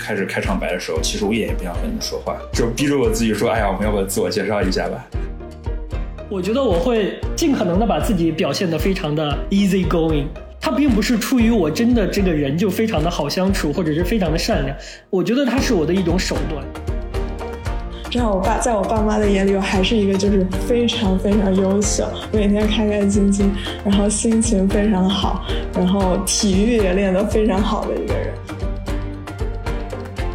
[0.00, 5.06] 开始开场白的时候，其实我一点也不想和你们说话，就逼着我自己说：“哎呀，我们要不要自我介绍一下吧？”
[6.30, 10.26] 我觉得我会尽可能的把自己表现的非常的 easy going，
[10.60, 14.76] 他并不是出于我真的这个人就非常的好相处，或者是非常的善良，
[15.10, 16.64] 我觉得他是我的一种手段。
[18.08, 23.52] 这样，我爸在我爸妈的眼里，我还是一个就是非常非常优秀，每天开开心心，
[23.84, 25.44] 然后心情非常好，
[25.74, 28.32] 然后体育也练得非常好的一个人。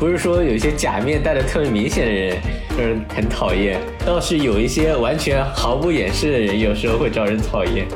[0.06, 2.38] 不是说有一些假面戴的特别明显的人
[2.78, 7.88] 让人很讨厌，倒是有一些完全毫不掩饰的人，有时候会招人讨厌。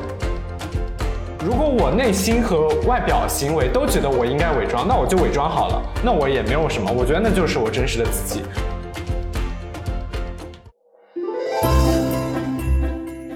[1.46, 8.42] 如果我内心和外表行为都觉得我应该伪装，那我就伪装好了，那我也没有什么，我觉得那就是我真实的自己。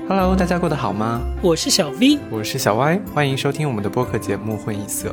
[0.07, 1.21] Hello，大家过得好吗？
[1.43, 5.09] 我是小 V，我是小 Y，欢迎收听我们的播客节目《混异色》。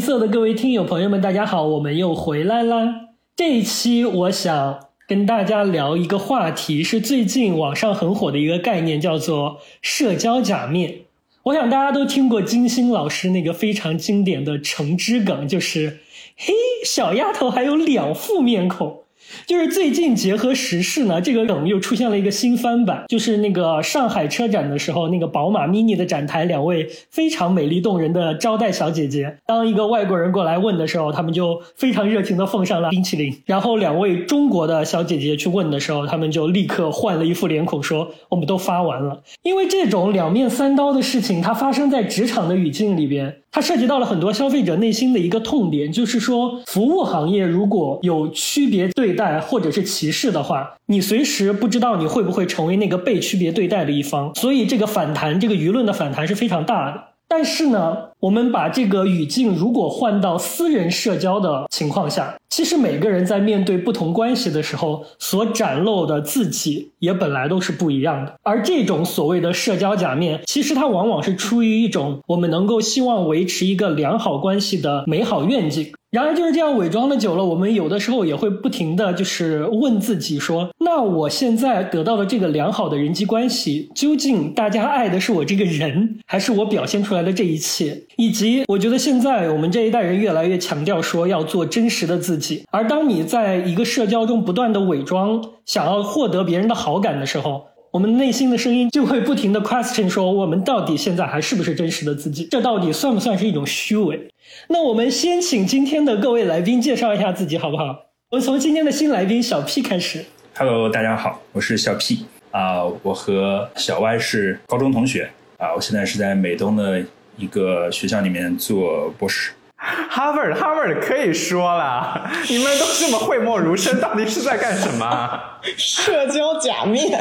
[0.00, 3.08] 色的各位听友朋友们，大家好，我们又回来啦。
[3.36, 11.00] 这一期我想跟大家聊一个话题，是最近网上很火的一个概念，叫做社交假面。
[11.42, 16.00] 我想大家都听过金星老师那个非常经典的橙汁梗，就是
[16.36, 19.02] “嘿，小丫头还有两副面孔”。
[19.46, 43.36] 就是最近结合时事呢，这个梗又出现了一个新翻版，就是那个上海车展的时候，那个宝马 Mini 的展台，两位非常美丽动人的招待小姐姐，当一个外国人过来问的时候，他们就非常热情的奉上了冰淇淋，然后两位中国的小姐姐去问的时候，他们就立刻换了一副脸孔说我们都发完了，因为这种两面三刀的事情，它发生在职场的语境里边。
[43.52, 57.04] 它涉及到了很多消费者内心的一个痛点，就是说，服务行业如果有区别对待待或者是歧视的话，你随时不知道你会不会成为那个被区别对待的一方，所以这个反弹，这个舆论的反弹是非常大的。
[57.32, 68.34] 但是呢，我们把这个语境如果换到私人社交的情况下，其实每个人在面对不同关系的时候，所展露的自己也本来都是不一样的。
[68.42, 75.92] 而这种所谓的社交假面，其实它往往是出于一种我们能够希望维持一个良好关系的美好愿景。
[76.10, 87.96] 然而就是这样伪装的久了，我们有的时候也会不停的就是问自己说：那我现在得到的这个良好的人际关系，究竟大家爱的是我这个人，还是我表现出来的这一切？
[88.16, 102.46] 以及我觉得现在我们这一代人越来越强调说要做真实的自己，而当你在一个社交中不断的伪装，想要获得别人的好感的时候，我们内心的声音就会不停的 question 说：我们到底现在还是不是真实的自己？
[102.48, 104.28] 这到底算不算是一种虚伪？
[104.68, 107.86] 那我们先请今天的各位来宾介绍一下自己，好不好？
[108.30, 110.24] 我们从今天的新来宾小 P 开始。
[110.56, 115.28] Hello，大家好，我是小 P 啊，我和小 Y 是高中同学
[115.58, 117.02] 啊，我现在是在美东的
[117.36, 119.50] 一个学校里面做博士。
[119.82, 125.40] 哈佛，哈佛可以说了，你们都这么讳莫如深，到底是在干什么？
[125.78, 127.18] 社交假面。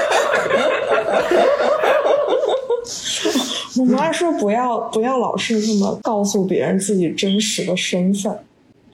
[3.78, 8.38] 我妈说不要不要老是这么告诉别人自己真实的身份，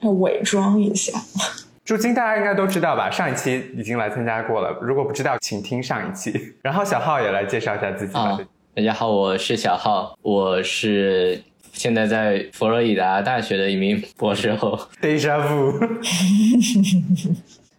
[0.01, 1.19] 要伪装一下。
[1.83, 3.09] 朱晶大家应该都知道吧？
[3.09, 6.31] 上一期已经来参加过了，如果不知道，请听上一期。
[6.61, 8.37] 然后小浩也来介绍一下自己吧。
[8.75, 11.41] 大家好，我是小浩，我是
[11.73, 14.79] 现在在佛罗里达大学的一名博士后。
[15.01, 15.73] Deja vu。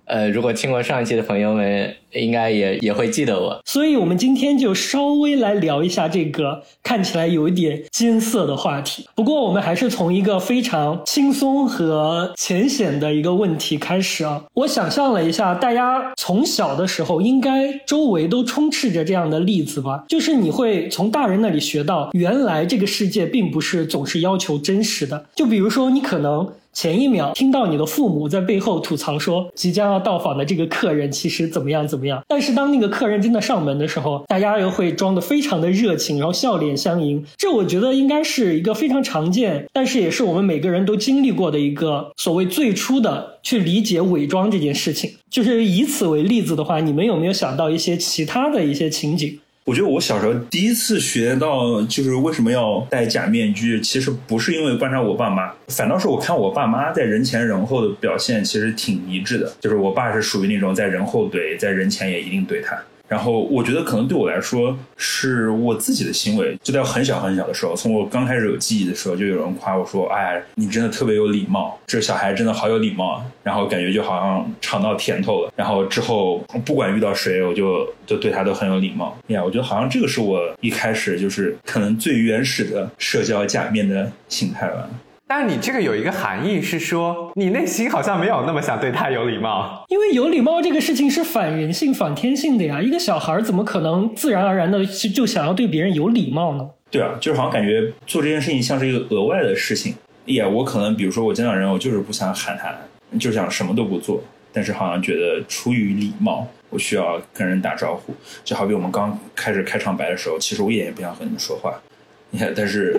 [0.08, 3.60] 呃，如果听过上一期的朋友们，应该也也会记得我。
[3.66, 9.06] 所以，我们今天就稍微来聊一下这个看起来有一点艰涩的话题。
[9.14, 14.42] 不过，我们还是从一个非常轻松和浅显的一个问题开始啊。
[14.54, 20.04] 我想象了一下，大家从小的时候应该周围都充斥着这样的例子吧？
[20.08, 25.26] 就是你会从大人那里学到，原来这个世界并不是总是要求真实的。
[25.34, 26.50] 就比如说，你可能。
[26.80, 37.26] 前一秒听到你的父母在背后吐槽说即将要到访的这个客人其实怎么样怎么样，但是当那个客人真的上门的时候，大家又会装得非常的热情，然后笑脸相迎。
[37.36, 45.10] 这我觉得应该是一个非常常见，但是也是我们每个人都经历过的一个所谓最初的去理解伪装这件事情。
[45.28, 49.40] 就是以此为例子的话，你们有没有想到一些其他的一些情景？
[49.68, 59.52] 我觉得我小时候第一次学到，就是为什么要戴假面具，其实不是因为观察我爸妈，反倒是我看我爸妈在人前人后的表现，其实挺一致的。
[59.60, 62.82] 就是我爸是属于那种在人后怼，在人前也一定怼他。
[63.08, 75.52] 然后我觉得可能对我来说是我自己的行为，就在很小很小的时候，从我刚开始有记忆的时候，就有人夸我说：“哎，你真的特别有礼貌，这小孩真的好有礼貌。”然后感觉就好像尝到甜头了。
[75.56, 79.16] 然后之后不管遇到谁，我就就对他都很有礼貌。
[79.28, 84.88] 呀，我觉得好像这个是我一开始就是可能最原始的社交假面的心态吧。
[85.30, 89.84] 但是你这个有一个含义是说，你内心好像没有那么想对他有礼貌。
[89.88, 92.80] 因为有礼貌这个事情是反人性、反天性的呀。
[92.80, 96.66] 一个小孩怎么可能自然而然的就就想要对别人有礼貌呢？
[96.90, 99.94] 对啊，就是好像感觉做这件事情像是一个额外的事情。
[100.24, 102.74] 呀，我可能比如说我见到人，我就是不想喊他，
[103.18, 104.24] 就想什么都不做。
[104.50, 108.14] 但是好像觉得出于礼貌，我需要跟人打招呼。
[108.42, 111.78] 就好比我们刚开始开场白的时候，其实我一点也不想和你们说话。
[112.30, 112.98] 你看，但是。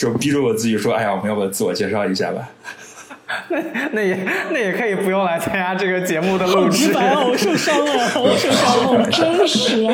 [0.00, 2.48] 就逼着我自己说：“哎呀，我们要不要自我介绍一下吧？”
[3.50, 3.60] 那
[3.92, 4.18] 那也
[4.50, 6.90] 那也可以不用来参加这个节目的录制。
[6.94, 9.86] 我受伤了，我受伤了， 真实。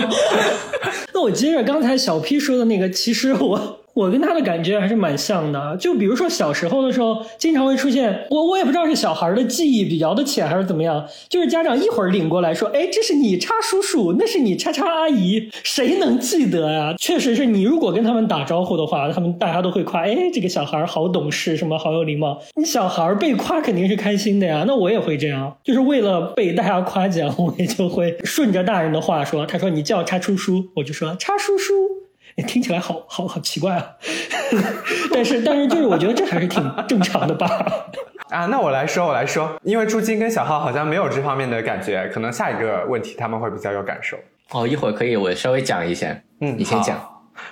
[1.12, 3.75] 那我接着刚才小 P 说的那个，其实我。
[3.96, 16.94] 我跟他的感觉还是蛮像的，就比如说小时候的时候，经常会出现我我也不知道是小孩的记忆比较的浅还是怎么样，就是家长一会儿领过来说，哎，这是你叉叔叔，那是你叉叉阿姨，谁能记得呀？
[16.98, 22.38] 确实是你如果跟他们打招呼的话，他们大家都会夸，哎，这个小孩好懂事，什么好有礼貌。
[22.54, 31.72] 你小孩被夸肯定是开心的呀，那我也会这样，就是为了被大家夸奖，我也就会顺着大人的话说，他说你叫叉叔叔，我就说叉叔叔。
[32.42, 33.86] 听起来好好好奇怪啊，
[35.12, 37.48] 但是但是就是我觉得这还是挺正常的吧。
[38.28, 44.16] 啊，那我来说我来说，因为朱金跟小浩好像没有这方面的感觉，可能下一个问题他们会比较有感受。
[44.50, 46.08] 哦，一会儿可以我稍微讲一下，
[46.40, 47.00] 嗯，你先讲。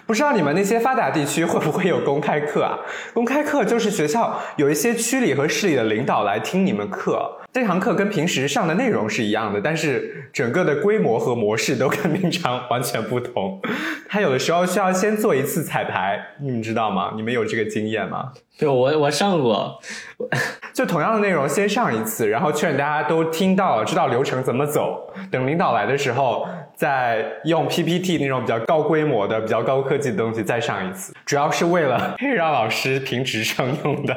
[0.06, 2.78] 不知道你们那些发达地区会不会有公开课啊？
[3.12, 7.30] 公开课就是学校有一些区里和市里的领导来听你们课。
[7.52, 13.60] 这堂课跟平时上的内容是一样的，但是整个的规模和模式都跟平常完全不同。
[14.08, 17.12] 他有的时候需要先做一次彩排，你们知道吗？
[17.14, 18.32] 你们有这个经验吗？
[18.58, 19.80] 对，我我上过，
[20.72, 25.12] 就同样的内容先上一次，然后确认大家都听到了，知道流程怎么走。
[25.30, 34.16] 等领导来的时候，再用 PPT 那种比较高规模的、比较高科技的东西再上一次，主要是为了 让老师评职称用的。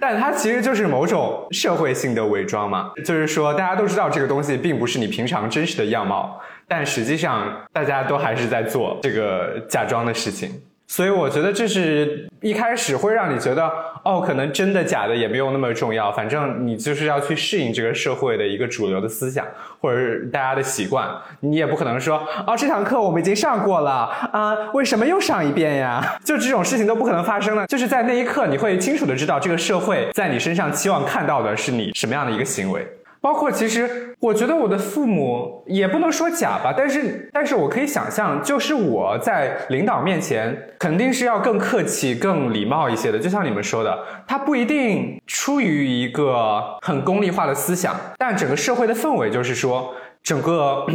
[0.00, 10.50] 但它其实就是某种社会性的伪装嘛，就是说大家都知道这个东西并不是你平常真实的样貌，但实际上大家都还是在做这个假装的事情。
[10.94, 13.68] 所以我觉得这是一开始会让你觉得，
[14.04, 19.44] 哦，可能真的假的也没有那么重要，反正你就是要去适应这个社会的一个主流的思想，
[19.80, 21.08] 或者是大家的习惯。
[21.40, 23.90] 你也不可能说，哦，这堂课我们已经上过了
[24.30, 26.00] 啊，为什么又上一遍呀？
[26.24, 27.66] 就这种事情都不可能发生了。
[27.66, 32.86] 就是在那一刻，你会清楚的知道这个社会在你身上期望看到的是你什么样的一个行为。
[33.24, 43.18] 包括其实，我觉得我的父母也不能说假吧，但是，但是我可以想象，就是我在领导面前肯定是要更客气、更礼貌一些的。
[43.18, 49.94] 就像你们说的，他不一定出于一个很功利化的思想，但整个社会的氛围就是说。
[50.24, 50.86] 整个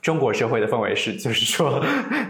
[0.00, 1.82] 中国社会的氛围是， 就是说，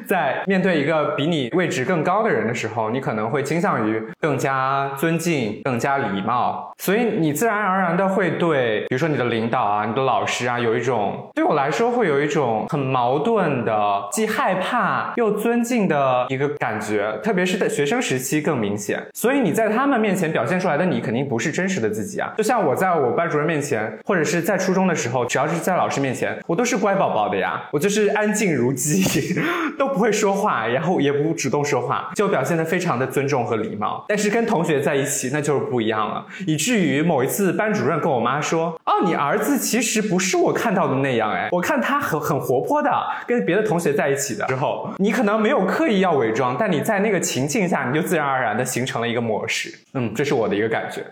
[0.06, 19.02] 在面对一个比你位置更高的人的时候，你可能会倾向于更加尊敬、更加礼貌，所以你自然而然的会对，比如说你的领导啊、你的老师啊，有一种对我来说会有一种很矛盾的，既害怕又尊敬的一个感觉，特别是在学生时期更明显。
[19.14, 22.32] 所以你在他们面前表现出来的你，肯定不是真实的自己啊。
[22.36, 26.36] 就像我在我班主任面前，或者是在初中的时候，只要是在老师面前。
[26.46, 29.02] 我都是乖宝宝的呀，我就是安静如鸡，
[29.78, 34.04] 都不会说话，然后也不主动说话，就表现得非常的尊重和礼貌。
[34.08, 42.90] 但是跟同学在一起，那就是不一样了，以至于某一次班主任跟我妈说：“哦，你儿子其实不是我看到的那样，哎，我看他很很活泼的，
[43.26, 49.72] 跟别的同学在一起的时候，你可能没有刻意要伪装，但你在那个情境下，你就自然而然的形成了一个模式。
[49.94, 51.02] 嗯，这是我的一个感觉。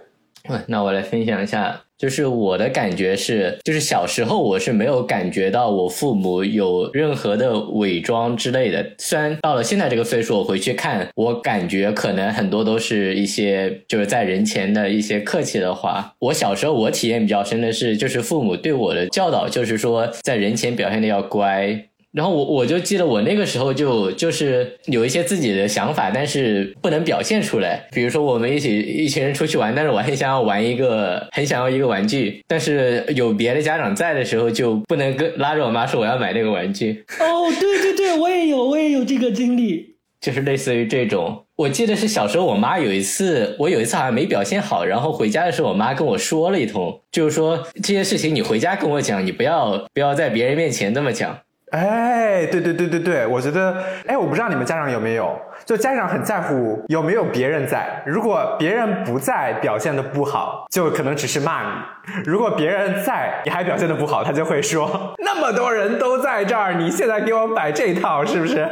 [0.69, 1.75] 那我来分享一下。
[1.99, 8.87] 就是我的感觉是，就是小时候我是没有感觉到我父母有任何的伪装之类的。
[8.99, 16.15] 虽然到了现在这个岁数，我回去看，我感觉可能很多都是一些就是在人前的一些客气的话。
[16.19, 21.89] 我小时候我体验比较深的是，就是父母对我的教导，就是说在人前表现的要乖。
[22.17, 27.87] 然后我我就记得我那个时候就就是有一些自己的想法，但是不能表现出来。
[27.93, 37.05] 比如说我们一起一群人出去玩，但是我很想要玩一个，很想要一个玩具，但是有别的家长在的时候，就不能跟拉着我妈说我要买那个玩具。
[37.21, 41.45] 哦，对对对，我也有，我也有这个经历，就是类似于这种。
[41.57, 51.39] 我记得是小时候我妈有一次，我有一次好像没表现好，然后回家的时候，我妈跟我说了一通，就是说这些事情你回家跟我讲，你不要不要在别人面前这么讲。
[51.77, 58.03] 哎，对对对对对，我觉得，哎，我不知道你们家长有没有，就家长很在乎有没有别人在。
[58.07, 68.67] 如果别人不在，表现的不好，就可能只是骂你；如果别人在，你还表现的不好，他就会说： 那么多人都在这儿，你现在给我摆这套，是不是？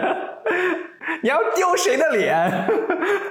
[1.23, 2.67] 你要丢谁的脸？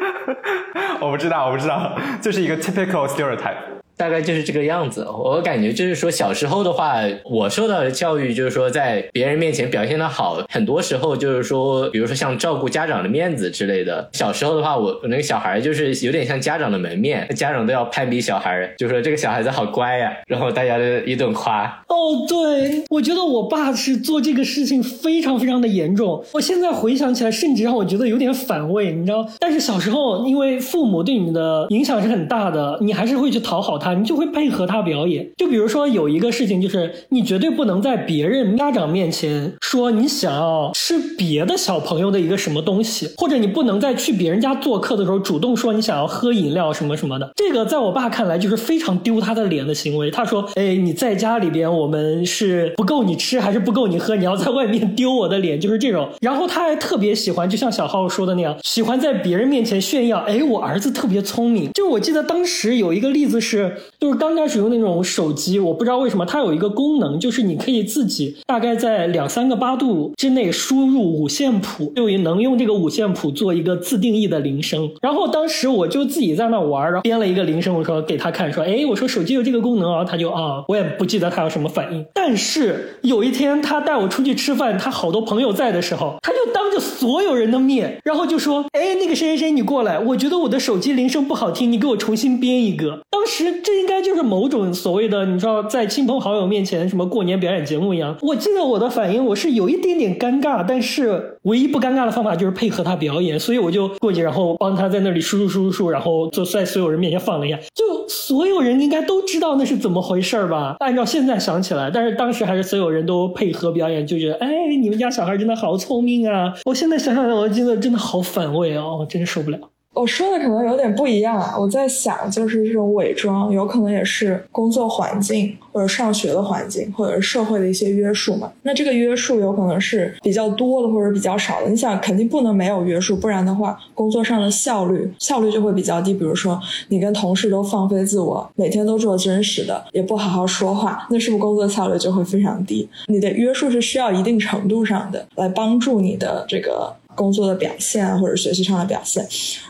[1.01, 3.57] 我不知道，我不知道，就是一个 typical stereotype。
[3.97, 5.05] 大概就是这个样子。
[5.07, 6.95] 我感觉就是说，小时候的话，
[7.25, 14.09] 我受到的教育就是说，在别人面前表现的好，很多时候就是说，比如说像照顾家长的面子之类的。
[14.13, 21.63] 小时候的话，我我那个小孩就是有点像家长的门面，家长都要攀比小孩，就说这个小孩子好乖呀， 然后大家都一顿夸。
[21.87, 26.23] 哦，对，我觉得我爸是做这个事情非常非常的严重。
[26.33, 29.25] 我现在回想起来，甚至让我觉得有点反胃，你知道？
[29.39, 33.93] 但是小时候，因为父母对你的影响是很大的，你还是会去讨好他。
[33.93, 47.31] 你就会配合他表演，就比如说有一个事情，就是你绝对不能在别人家长面前说你想要吃别的小朋友的一个什么东西，或者你不能在去别人家做客的时候主动说你想要喝饮料什么什么的。
[47.35, 50.09] 这个在我爸看来就是非常丢他的脸的行为。
[50.09, 54.15] 他说：“哎，你在家里边我们是不够你吃还是不够你喝？
[54.15, 63.72] 你要在外面丢我的脸，就是这种。”然后他还特别喜欢，就像小浩说的那样，喜欢在别人面前炫耀：“哎，我儿子特别聪明。”就我记得当时有一个例子是。
[63.99, 74.89] 就是刚开始用那种手机，我不知道为什么它有一个功能，就是你可以自己大概在两三个八度之内输入五线谱，就能用这个五线谱做一个自定义的铃声。
[75.01, 82.05] 然后当时我就自己在那玩，然后编了一个铃声，我说给他看，说，哎，我说手机有这个功能啊，他就啊，我也不记得他有什么反应。
[82.13, 93.01] 但是有一天他带我出去吃饭，他好多朋友在的时候，他就当着所有人的面，然后就说，哎，那个谁谁谁你过来，我觉得我的手机铃声不好听，你给我重新编一个。
[93.09, 93.93] 当时这应该。
[94.03, 98.13] 就是某种所谓的，你知道，在亲朋好友面前什么过年表演节目一样。
[98.21, 110.75] 我记得我的反应，我是有一点点尴尬，但是唯一不尴尬的方法就是配合他表演，所以我就过去，然后帮他在那里输入输入输，然后就在所有人面前放了一下，就所有人应该都知道那是怎么回事吧？
[110.79, 116.53] 按照现在想起来，但是当时还是所有人都配合表演，就觉得哎，你们家小孩真的好聪明啊！
[116.65, 119.57] 我现在想想，我觉得真的好反胃哦，我真受不了。
[119.93, 121.55] 我说的可能有点不一样啊！
[121.57, 128.51] 我在想，就是这种伪装，有可能也是工作环境或者上学的环境，或者是社会的一些约束嘛。
[128.63, 131.69] 那这个约束有可能是比较多的，或者比较少的。
[131.69, 136.11] 你想，肯定不能没有约束，不然的话，工作上的效率效率就会比较低。
[136.13, 142.89] 比如说，你跟同事都放飞自我，每天都做真实的，也不好好说话，那是不是工作效率就会非常低？
[143.07, 146.91] 你的约束是需要一定程度上的，来帮助你的这个。
[147.15, 149.25] 工作的表现或者学习上的表现，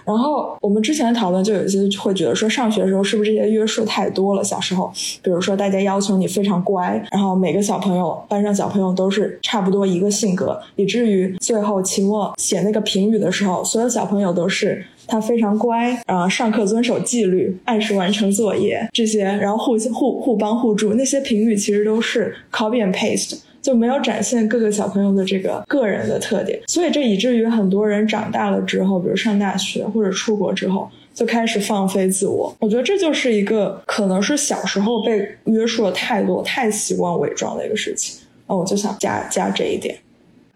[0.05, 4.43] 然后我们之前讨论就有一些会觉得说上学的时候是不是这些约束太多了？
[4.43, 23.38] 小时候，比如说大家要求你非常乖，然后每个小朋友班上小朋友都是差不多一个性格，以至于最后期末写那个评语的时候，所有小朋友都是他非常乖，啊，上课遵守纪律，按时完成作业这些，然后互互互帮互助，那些评语其实都是 copy and paste。
[23.63, 32.53] 就没有展现各个小朋友的这个个人的特点，所以这以至于很多人长大了之后，比如上大学或者出国之后，就开始放飞自我。
[32.60, 38.22] 我觉得这就是一个可能是小时候被约束的太多、太习惯伪装的一个事情。
[38.46, 39.98] 那我就想加加这一点。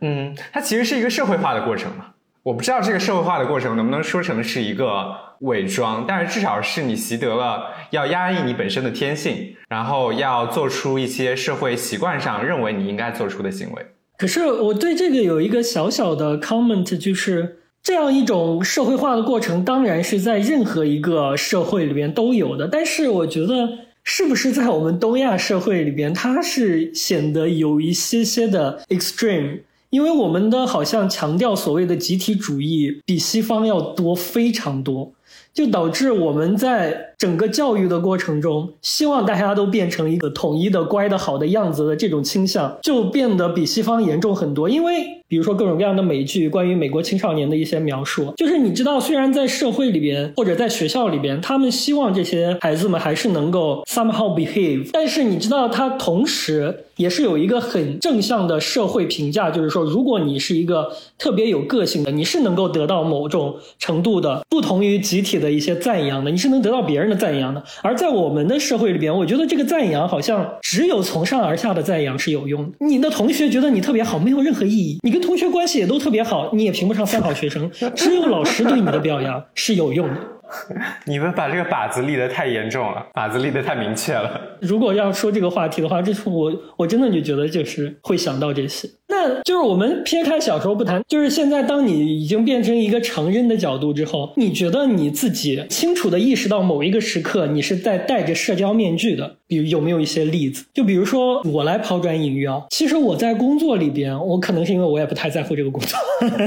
[0.02, 2.08] 嗯，它其实是一个社会化的过程嘛。
[2.44, 13.86] 我不知道这个社会化的过程能不能说成是一个伪装，但是至少是你习得了要压抑你本身的天性，然后要做出一些社会习惯上认为你应该做出的行为。
[14.18, 22.68] 可是我对这个有一个小小的 comment，就是这样一种社会化的过程，当然是在任何一个社会里边都有的。
[22.68, 23.70] 但是我觉得，
[24.04, 29.60] 是不是在我们东亚社会里边，它是显得有一些些的 extreme。
[29.90, 35.14] 因为我们的好像强调所谓的集体主义比西方要多非常多，
[35.58, 44.70] 就导致我们在整个教育的过程中，希望大家都变成一个统一的乖的好的样子的这种倾向，就变得比西方严重很多。
[44.70, 67.64] 因为比如说各种各样的美剧，关于美国青少年的一些描述，就是你知道，虽然在社会里边或者在学校里边，他们希望这些孩子们还是能够 somehow behave，但是你知道，他同时也是有一个很正向的社会评价，就是说，如果你是一个特别有个性的，你是能够得到某种程度的不同于集体的一些赞扬的，你是能得到别人的赞扬的。
[67.82, 72.78] 而在我们的社会里边，我觉得这个赞扬好像只有从上而下的赞扬是有用的。
[72.80, 75.00] 你的同学觉得你特别好，没有任何意义。
[75.04, 77.70] 你跟同学关系也都特别好，你也评不上三好学生。
[77.96, 80.16] 只有老师对你的表扬是有用的。
[81.04, 84.40] 你们把这个靶子立得太严重了，靶子立得太明确了。
[84.62, 88.88] 如果要说这个话题的话，这是我我真的就觉得就是会想到这些。
[89.10, 100.66] 那就是我们撇开小时候不谈，就是现在当你已经变成一个成人的角度之后，你觉得你自己清楚的意识到某一个时刻你是在戴着社交面具的，比如有没有一些例子？
[100.74, 105.98] 就比如说我来抛砖引玉啊，其实我在工作里边，我可能是因为我也不太在乎这个工作，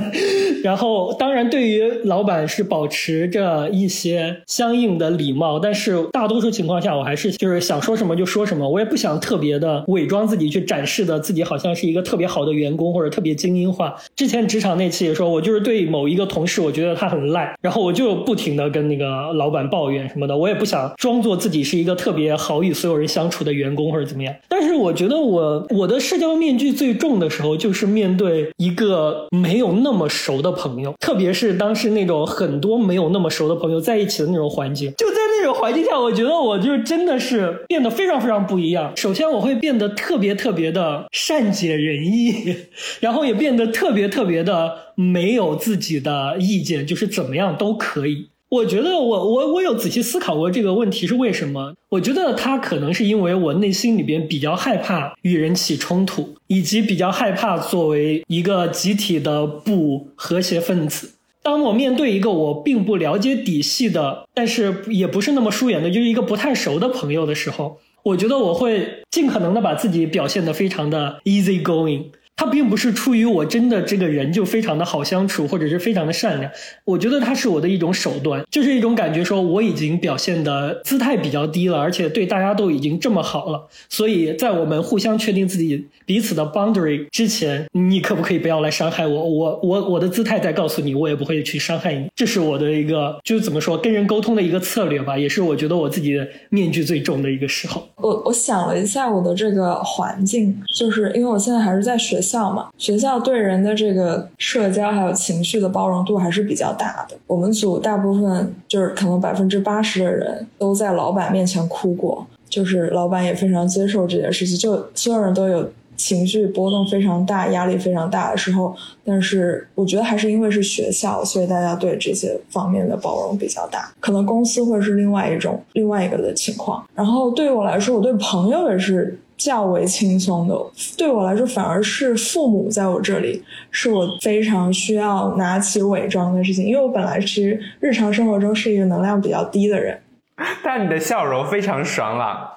[0.63, 13.95] 然后当然对于老板是保持着一些相应的礼貌，但是大多数情况下我还是就是想说什么就说什么，我也不想特别的伪装自己去展示的自己好像是一个特别好的员工或者特别精英化。
[14.17, 24.35] 之前职场那期也说，我就是对某一个同事，我觉得他很烂，然后我就不停的跟那个老板抱怨什么的，我也不想装作自己是一个特别好与所有人相处的员工或者怎么样。
[24.49, 38.93] 但是我觉得我我的社交面具最重的时候，就是面对一个没有那么熟的朋友，特别是当时那种很多没有那么熟的朋友在一起的那种环境，就在这种环境下，我觉得我就真的是变得非常非常不一样。
[38.95, 42.55] 首先，我会变得特别特别的善解人意，
[43.01, 48.29] 然后也变得特别特别的没有自己的意见，就是怎么样都可以。
[48.51, 51.73] 我觉得我我我有仔细思考过这个问题是为什么？
[51.89, 61.13] 我觉得他可能是因为我内心里边比较害怕与人起冲突，以及比较害怕作为一个集体的不和谐分子。
[61.43, 72.07] 当我面对一个我并不了解底细的，但是也不是那么疏远的，就是一个不太熟的朋友的时候，我觉得我会尽可能的把自己表现的非常的 easy going。
[72.41, 76.51] 他并不是出于我真的这个人就非常的好相处，或者是非常的善良。
[76.87, 83.69] 我觉得他是我的一种手段，就是一种感觉，说我已经表现的姿态比较低了，而且对大家都已经这么好了。
[83.91, 89.29] 所以在我们互相确定自己彼此的 boundary 之前，你可不可以不要来伤害我？
[89.29, 92.07] 我我我的姿态在告诉你，我也不会去伤害你。
[92.17, 96.19] 这是我的一个，就是怎么说，跟人沟通的一个策略吧，也是我觉得我自己
[96.49, 97.87] 面具最重的一个时候。
[97.97, 102.30] 我我想了一下我的这个环境，就是因为我现在还是在学习。
[102.31, 107.17] 校嘛，学校对人的这个社交还有情绪的包容度还是比较大的。
[107.27, 118.75] 我们组大部分就是可能百分之八十的人都在老板面前哭过，就是老板也非常接受这件事情，就所有人都有情绪波动非常大、压力非常大的时候。
[119.05, 123.93] 但是我觉得还是因为是学校，所以大家对这些方面的包容比较大。
[123.99, 126.85] 可能公司会是另外一种、另外一个的情况。
[126.95, 129.19] 然后对于我来说，我对朋友也是。
[129.41, 130.55] 较为轻松的，
[130.99, 139.99] 对我来说反而是父母在我这里是我非常需要拿起伪装的事情，因为我本来其实日常生活中是一个能量比较低的人。
[140.63, 142.49] 但你的笑容非常爽朗，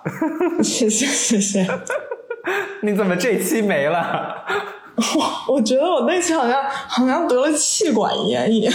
[0.62, 1.66] 谢 谢谢谢。
[2.84, 4.36] 你怎么这期没了？
[4.98, 8.74] 我我觉得我那期好像好像得了气管炎一样。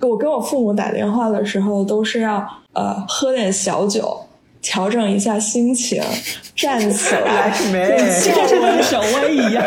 [0.00, 4.26] 我跟我父母打电话的时候都是要呃喝点小酒。
[4.62, 6.02] 调整一下心情，
[6.54, 9.64] 站起来，就像那个小歪一样，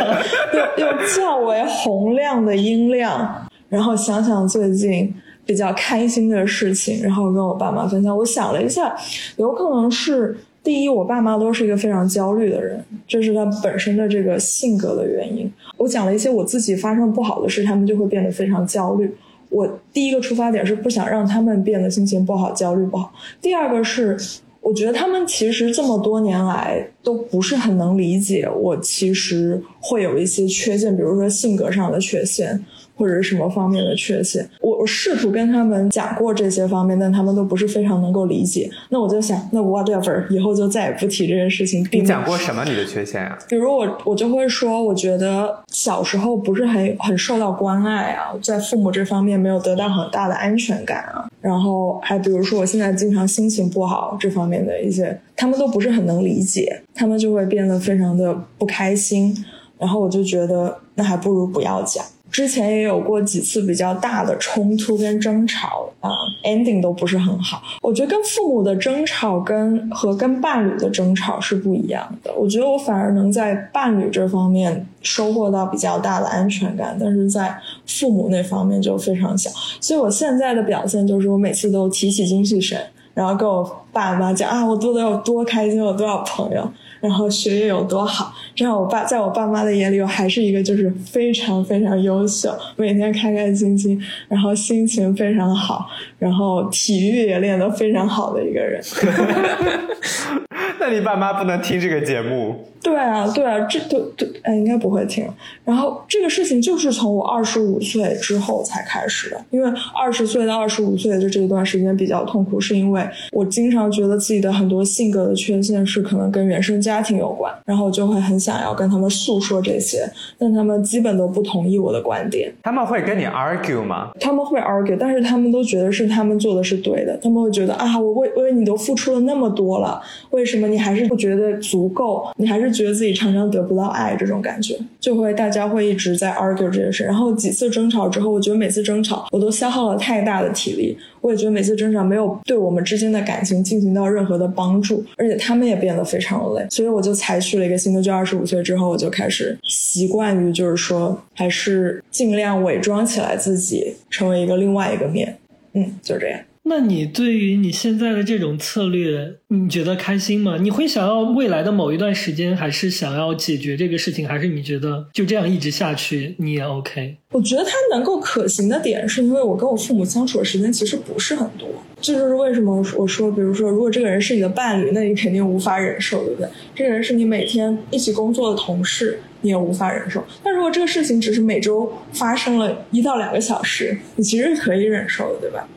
[0.54, 5.12] 用用较为洪亮的音量，然后想想最近
[5.46, 8.16] 比较开心的事情，然后跟我爸妈分享。
[8.16, 8.96] 我想了一下，
[9.38, 15.52] 有可能是第一，我爸妈都是一个非常焦虑的人，这是他本身的这个性格的原因。
[15.78, 19.12] 我讲了一些我自己发生不好的事，他们就会变得非常焦虑。
[19.50, 23.12] 我第一个出发点是不想让他们变得心情不好、焦虑不好。
[23.42, 24.16] 第二个是。
[24.64, 32.64] 我觉得他们其实这么多年来都不是很能理解我，其实会有一些缺陷，比如说性格上的缺陷。
[32.96, 38.70] 或者是什么方面的缺陷，我我试图跟他们讲过这些方面，但他们都不是非常能够理解。
[38.90, 41.86] 那我就想，那 whatever，以后就再也不提这件事情。
[41.92, 43.36] 你讲过什么你的缺陷啊？
[43.50, 51.28] 比如我我就会说，我觉得小时候不是很很受到关爱啊，在父母这方面没有得到很大的安全感啊。
[51.44, 59.36] 然后还比如说我现在经常心情不好这方面的一些，他们都不是很能理解，他们就会变得非常的不开心。
[59.78, 62.02] 然后我就觉得，那还不如不要讲。
[62.34, 66.10] 之前也有过几次比较大的冲突跟争吵啊
[66.44, 67.62] ，ending 都不是很好。
[67.80, 72.34] 我觉得跟父母的争吵跟和跟伴侣的争吵是不一样的。
[72.34, 79.52] 我觉得我反而能在伴侣这方面收获到比较大的安全感，但是在父母那方面就非常小。
[79.80, 82.80] 所以我现在的表现就是，我每次都提起精气神，
[83.14, 86.68] 然后跟我爸妈讲啊，我做的有多开心，有多少朋友。
[87.04, 95.86] 然后学业有多好，这样我爸在我爸妈的眼里，我还是一个就是非常非常优秀，每天开开心心，然后心情非常好，
[96.18, 98.82] 然后体育也练得非常好的一个人。
[100.86, 102.56] 那你爸妈不能听这个节目。
[102.84, 105.26] 对啊，对啊，这都都哎，应该不会听。
[105.64, 120.06] 然后这个事情就是从我二十五岁之后才开始的，因为二十岁到二十五岁的这一段时间比较痛苦，是因为我经常觉得自己的很多性格的缺陷是可能跟原生家庭有关，然后就会很想要跟他们诉说这些，
[120.38, 122.54] 但他们基本都不同意我的观点。
[122.64, 124.12] 他们会跟你 argue 吗？
[124.20, 132.28] 他们会 argue，但是他们都觉得是他们做的是对的，他们会觉得啊，我为为你都付出了那么多了，为什么你还是不觉得足够？
[132.36, 137.04] 你还是觉得自己常常得不到爱，这种感觉就会大家会一直在 argue 这件事。
[137.04, 155.38] 然后几次争吵之后，我觉得每次争吵我都消耗了太大的体力，我也觉得每次争吵没有对我们之间的感情进行到任何的帮助，而且他们也变得非常的累，所以我就采取了一个新的，就二十五岁之后我就开始习惯于就是说还是尽量伪装起来自己，成为一个另外一个面。
[155.74, 156.40] 嗯，就这样。
[156.66, 160.58] 那你对于你现在的这种策略，你觉得开心吗？
[160.58, 167.18] 你会想要未来的某一段时间，还是想要解决这个事情，还是你觉得就这样一直下去你也 OK？
[167.32, 171.68] 我觉得它能够可行的点，是因为我跟我父母相处的时间其实不是很多。
[172.00, 176.50] 这就是为什么我说，比如说，如果这个人是你的伴侣，那你肯定无法忍受，对不对？
[176.74, 180.24] 这个人是你每天一起工作的同事，你也无法忍受。
[180.42, 185.68] 但如果这个事情只是每周发生了一到两个小时，你其实是可以忍受的，对吧？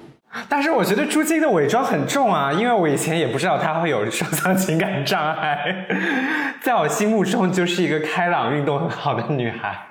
[0.49, 5.87] 但是我觉得朱晶的伪装很重啊，因为我以前也不知道她会有双向情感障碍，
[6.61, 9.87] 在我心目中就是一个开朗、运动很好的女孩。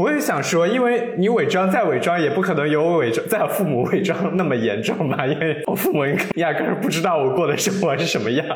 [0.00, 5.26] 我也想说，因为你伪装再伪装，也不可能有我伪装在父母伪装那么严重吧？
[5.26, 8.46] 因为我父母压根儿不知道我过的生活是什么样，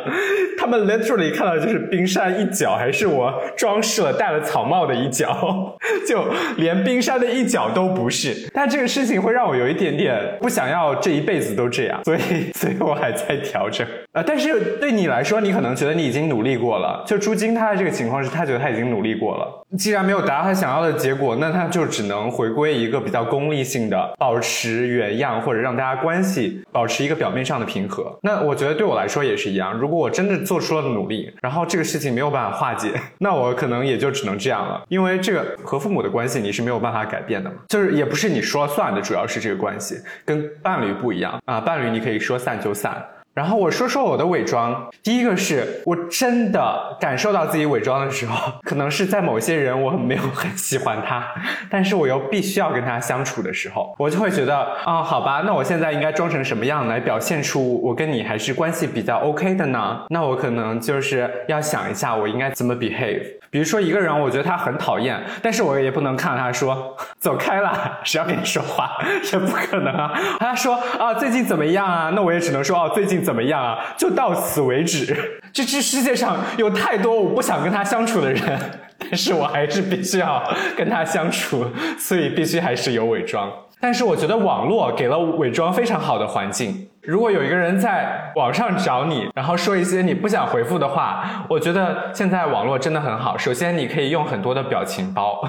[0.56, 5.76] 他们 literally 看到就是冰山一角，还是我装饰了戴了草帽的一角，
[6.08, 6.24] 就
[6.56, 8.48] 连冰山的一角都不是。
[8.54, 13.86] 但这个事情会让我有一点点不想要这一辈子都这样，所以， 所以我还在调整。
[14.14, 17.02] 呃，但是对你来说，你可能觉得你已经努力过了。
[17.04, 21.34] 就朱晶她的这个情况是，她觉得她已经努力过了，既然没有达到她想要的结果。
[21.40, 28.16] 那他就只能回归一个比较功利性的，保持原样，或者让大家关系保持一个表面上的平和。
[28.22, 29.76] 那我觉得对我来说也是一样。
[29.76, 34.80] 如果我真的做出了努力，然后这个事情没有办法化解， 那我可能也就只能这样了。
[34.88, 43.04] 因为这个和父母的关系你是没有办法改变的嘛，就是也不是你说了算的，主要是这个关系跟伴侣不一样啊，伴侣你可以说散就散。
[43.34, 44.88] 然后我说说我的伪装。
[45.02, 51.26] 第一个是我真的感受到自己伪装的时候， 可能是在某些人我没有很喜欢他，
[51.68, 60.00] 但是我又必须要跟他相处的时候，我就会觉得啊，好吧，那我现在应该装成什么样来表现出我跟你还是关系比较 OK 的呢？
[60.10, 63.24] 那我可能就是要想一下我应该怎么 behave。
[63.50, 68.90] 比如说一个人，我觉得他很讨厌，但是我也不能看他说 走开了，谁要跟你说话，
[69.32, 70.12] 也不可能啊。
[70.38, 72.10] 他说啊，最近怎么样啊？
[72.14, 73.23] 那我也只能说哦，最近。
[73.24, 73.78] 怎么样啊？
[73.96, 75.40] 就到此为止。
[75.52, 78.60] 这这世界上有太多我不想跟他相处的人，
[78.98, 80.42] 但是我还是必须要
[80.76, 81.64] 跟他相处，
[81.98, 83.50] 所以必须还是有伪装。
[83.80, 86.88] 但是我觉得网络给了伪装非常好的环境。
[87.02, 93.36] 如果有一个人在网上找你，然后说一些你不想回复的话，我觉得现在网络真的很好。
[93.36, 95.46] 首先，你可以用很多的表情包，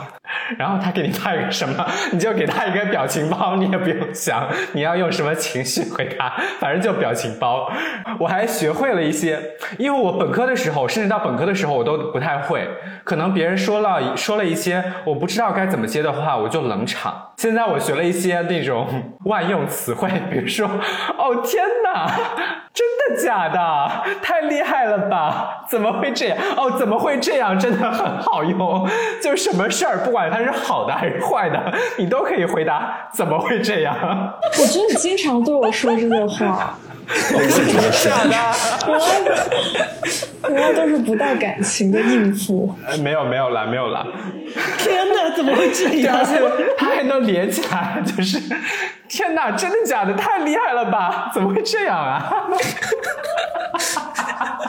[0.58, 7.72] 然后他给你发一个什么，你就给他一个表情包，你也不用想你要用什么情绪回他，反正就表情包。
[8.20, 9.40] 我还学会了一些，
[9.78, 12.68] 因为我本科的时候，甚至到本科的时候，我都不太会。
[13.04, 17.32] 可能别人说了说了一些我不知道该怎么接的话，我就冷场。
[17.38, 18.88] 现在我学了一些那种
[19.26, 20.68] 万用词汇，比如说，
[21.18, 21.36] 哦。
[21.46, 22.08] 天哪，
[22.74, 23.92] 真的假的？
[24.22, 25.64] 太厉害了吧？
[25.70, 26.38] 怎么会这样？
[26.58, 27.58] 哦，怎么会这样？
[27.60, 28.90] 真的很好用，
[29.22, 33.10] 就什么事儿，不管它是好的还是坏的，你都可以回答。
[33.14, 33.96] 怎么会这样？
[34.60, 36.78] 我觉得你经常对我说这个话。
[37.08, 37.64] 我是
[38.30, 39.36] 的，
[40.42, 42.74] 我我都是不带感情的应付。
[43.04, 44.04] 没有没有了，没有了。
[44.80, 46.18] 天哪，怎么会这样？
[46.18, 46.42] 而且
[46.76, 48.42] 他还能连起来，就是
[49.08, 50.16] 天哪，真的假的？
[50.16, 51.30] 太厉害了吧？
[51.32, 52.48] 怎么会这样啊？
[54.36, 54.60] 哈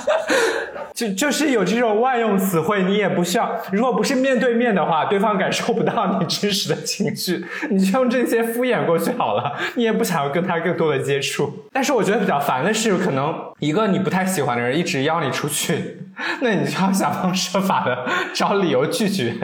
[0.95, 3.61] 就就是有这种万用词汇，你也不需要。
[3.71, 9.53] 如果不是面对面的话，对方感受不到你真实的情绪， 你就用这些敷衍过去好了。
[9.75, 11.67] 你也不想要跟他更多的接触。
[11.73, 15.99] 但是我觉得比较烦的是，可能一个你不太喜欢的人一直邀你出去，
[16.41, 19.35] 那你就要想方设法的找理由拒绝，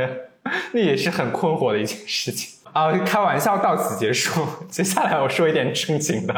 [0.73, 2.62] 那也是很困惑的一件事情。
[2.73, 4.47] 啊，开玩笑到此结束。
[4.69, 6.35] 接下来我说一点正经的，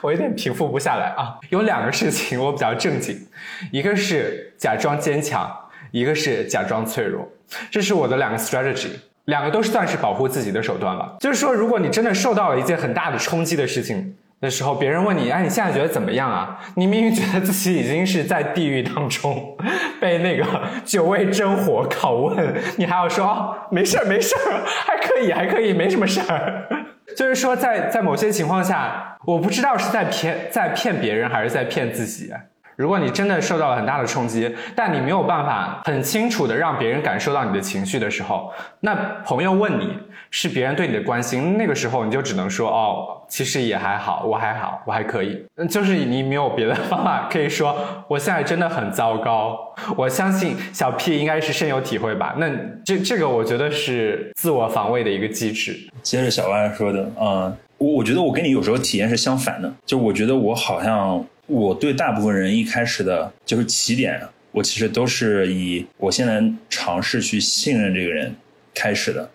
[0.00, 1.36] 我有点平复不下来啊。
[1.50, 3.26] 有两个事情我比较正经，
[3.70, 5.50] 一个是假装坚强，
[5.90, 7.28] 一个是假装脆弱。
[7.70, 8.88] 这是我的两个 strategy，
[9.26, 11.16] 两个都是算是保护自己的手段了。
[11.20, 14.16] 就是说，如果你真的受到了一件很大的冲击的事情。
[14.44, 16.60] 的时候，别人问你，哎，你现在觉得怎么样啊？
[16.76, 19.56] 你明明觉得自己已经是在地狱当中，
[20.00, 20.44] 被那个
[20.84, 26.68] 九味真火拷问，你还要说哦，没事儿，没事儿，还可以，还可以，没什么事儿。
[27.16, 32.30] 就是说在，在某些情况下，我不知道是在骗在骗别人，还是在骗自己。
[32.76, 39.98] 如果你真的受到了很大的冲击，但你没有办法很清楚的让别人感受到你的情绪的时候，那朋友问你
[40.30, 45.44] 是别人对你的关心，那个时候你就只能说哦，其实也还好，我还好，我还可以。
[45.56, 47.76] 嗯，就是你没有别的方法可以说，
[48.08, 49.58] 我现在真的很糟糕。
[49.96, 52.34] 我相信小 P 应该是深有体会吧？
[52.38, 52.48] 那
[52.84, 55.76] 这这个我觉得是自我防卫的一个机制。
[56.02, 61.24] 接着小万说的，嗯，我我觉得我跟你有时候体验是相反的，就我觉得我好像。
[61.46, 68.34] 我对大部分人一开始的就是起点，我其实都是以我现在尝试去信任这个人
[68.74, 69.30] 开始的，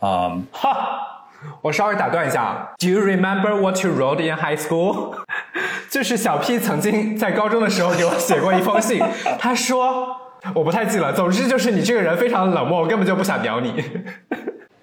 [0.00, 1.28] 啊，哈，
[1.62, 5.14] 我稍微打断一下，Do you remember what you wrote in high school？
[5.88, 9.00] 就是小 P 曾经在高中的时候给我写过一封信，
[9.38, 10.16] 他说
[10.52, 13.72] 我不太记了，总之就是你这个人非常冷漠，我根本就不想鸟你。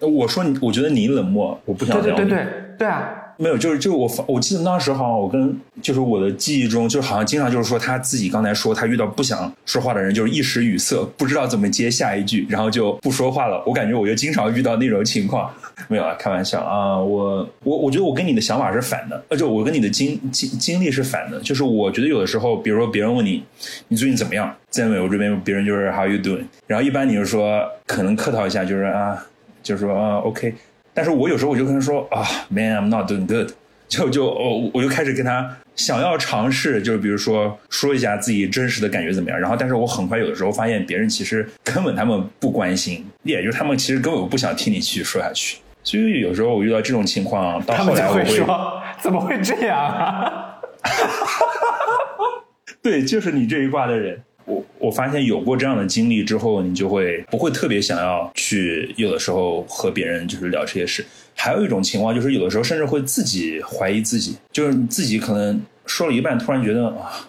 [0.08, 2.16] 我说你，我觉得你冷漠，我不想聊你。
[2.16, 2.48] 对对对对
[2.80, 3.20] 对啊。
[3.36, 13.62] 没有，就是就是我，我记得当时候好像我跟就是我的记忆中，就好像经常就是说他自己刚才说他遇到不想说话的人，就是一时语塞，不知道怎么接下一句，然后就不说话了。
[13.66, 15.50] 我感觉我就经常遇到那种情况。
[15.88, 23.44] 没有啊，开玩笑啊，我我我觉得我跟你的想法是反的，呃，就我跟你的经经经历是反的，就是我觉得有的时候，比如说别人问你
[23.88, 29.26] 你最近怎么样，在美国这边别人就是 How you doing，然后一般你就说可能客套一下，就是啊，
[29.64, 30.54] 就是说啊 OK。
[30.94, 33.50] 但是我有时候我就跟他说啊，Man，I'm not doing good，
[33.88, 39.40] 就就哦，我就开始跟他想要尝试，就是比如说说一下自己真实的感觉怎么样。
[39.40, 45.58] 然后，但是我很快有的时候发现别人其实根本他们不关心，也就是他们其实根本不想听你继续说下去。
[45.84, 50.60] 所以有时候我遇到这种情况，到后来我会说怎么会这样啊？
[52.84, 54.22] 对，就是你这一挂的人。
[54.46, 61.06] 我我发现有过这样的经历之后，你就会不会特别想要去有的时候和别人就是聊这些事。
[61.36, 67.28] 还有一种情况就是，有的时候甚至会自己怀疑自己，就是你自己可能说了一半，突然觉得啊，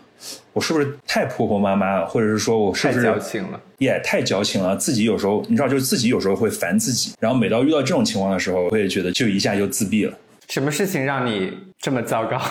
[0.53, 3.61] 我是不是太婆婆妈妈了，或者是说我是不是太矫情了？
[3.79, 4.77] 也太矫情了。
[4.77, 10.13] 自己有时候你知道，就是自己有时候会烦自己，然后每到遇到这种情况的时候，我也觉得就一下就自闭了。
[10.49, 12.39] 什么事情让你这么糟糕？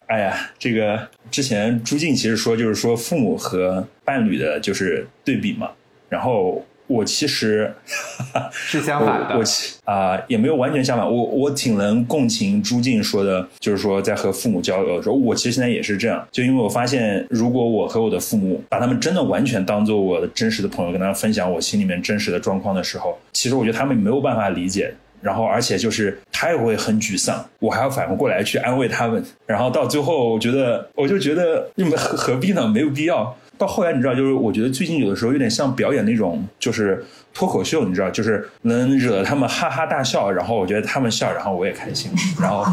[0.06, 5.70] 哎呀，这个之前朱静其实说，就是说父母和伴侣的就是对比嘛。
[6.10, 7.72] 然后我其实
[8.52, 9.42] 是相反的，我
[9.90, 11.06] 啊也没有完全相反。
[11.10, 16.24] 我我挺能共情朱静说的，就是说在和父母交流的时候，我其实现在也是这样。
[16.30, 24.94] 就因为我发现，如果我和我的父母把他们真的完全当做我的真实的朋友，跟他们分享我心里面真实的状况的时候，其实我觉得他们没有办法理解。
[25.24, 29.24] 然后，而且就是他也会很沮丧，我还要反过过来去安慰他们。
[29.46, 32.68] 然后到最后，我觉得，我就觉得你们何何必呢？
[32.68, 33.34] 没有必要。
[33.56, 42.10] 到后来，你知道，就是我觉得最近有的时候有点像表演那种，就是脱口秀，你知道，就是能惹他们哈哈大笑，然后我觉得他们笑，然后我也开心。
[42.38, 42.66] 然后，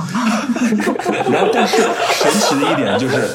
[1.32, 3.30] 然后，但是神奇的一点就是，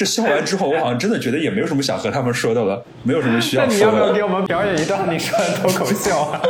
[0.00, 3.76] 这笑完之后，我好像真的觉得也没有什么想和他们说的了，没有什么需要说的。
[3.76, 6.40] 那你要不要给我们表演一段你说的脱口秀啊？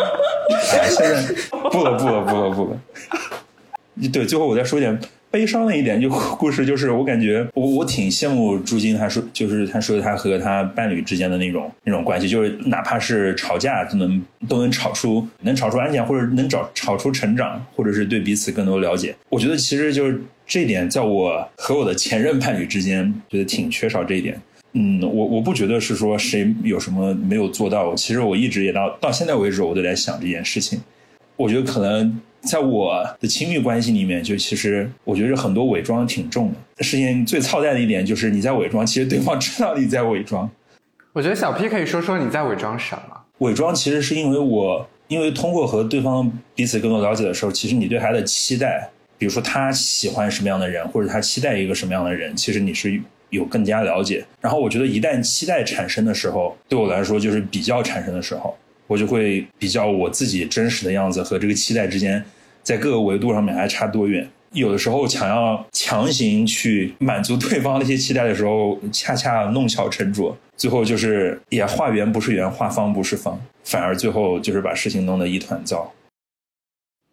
[0.73, 1.35] 哎，现在
[1.69, 4.09] 不了，不了，不了，不了。
[4.13, 4.97] 对，最后我再说一点
[5.33, 19.13] 悲伤的一点，就故事，就是我感觉我我挺羡慕朱晶，他说就是他说他和他伴侣之间的那种那种关系，就是哪怕是吵架都能都能吵出能吵出安全，或者能找吵出成长，或者是对彼此更多了解。
[19.29, 24.37] 我觉得其实就是这一点，在我和我的前任伴侣之间，觉得挺缺少这一点。
[24.73, 27.95] 嗯，我我不觉得是说谁有什么没有做到。
[27.95, 30.81] 其实我一直也到到现在为止，我都在想这件事情。
[31.37, 36.83] 我觉得可能在我的亲密关系里面，就其实我觉得很多伪装挺重的。
[36.83, 40.51] 事情最操蛋的一点就是你在伪装，其实对方知道你在伪装。
[41.13, 43.17] 我觉得小 P 可以说说你在伪装什么？
[43.39, 53.01] 伪装其实是因为我因为通过和对方彼此更多了解的时候，其实你对他的期待，比如说他喜欢什么样的人，或者他期待一个什么样的人，其实你是。
[53.31, 62.21] 有更加了解，然后我觉得一旦期待产生的时候，对我来说就是比较产生的时候，我就会比较我自己真实的样子和这个期待之间，
[62.65, 64.29] 在各个维度上面还差多远。
[64.51, 75.93] 有的时候想要强行去满足 对方那些期待的时候，恰恰弄巧成拙，最后就是也画圆不是圆，画方不是方，反而最后就是把事情弄得一团糟。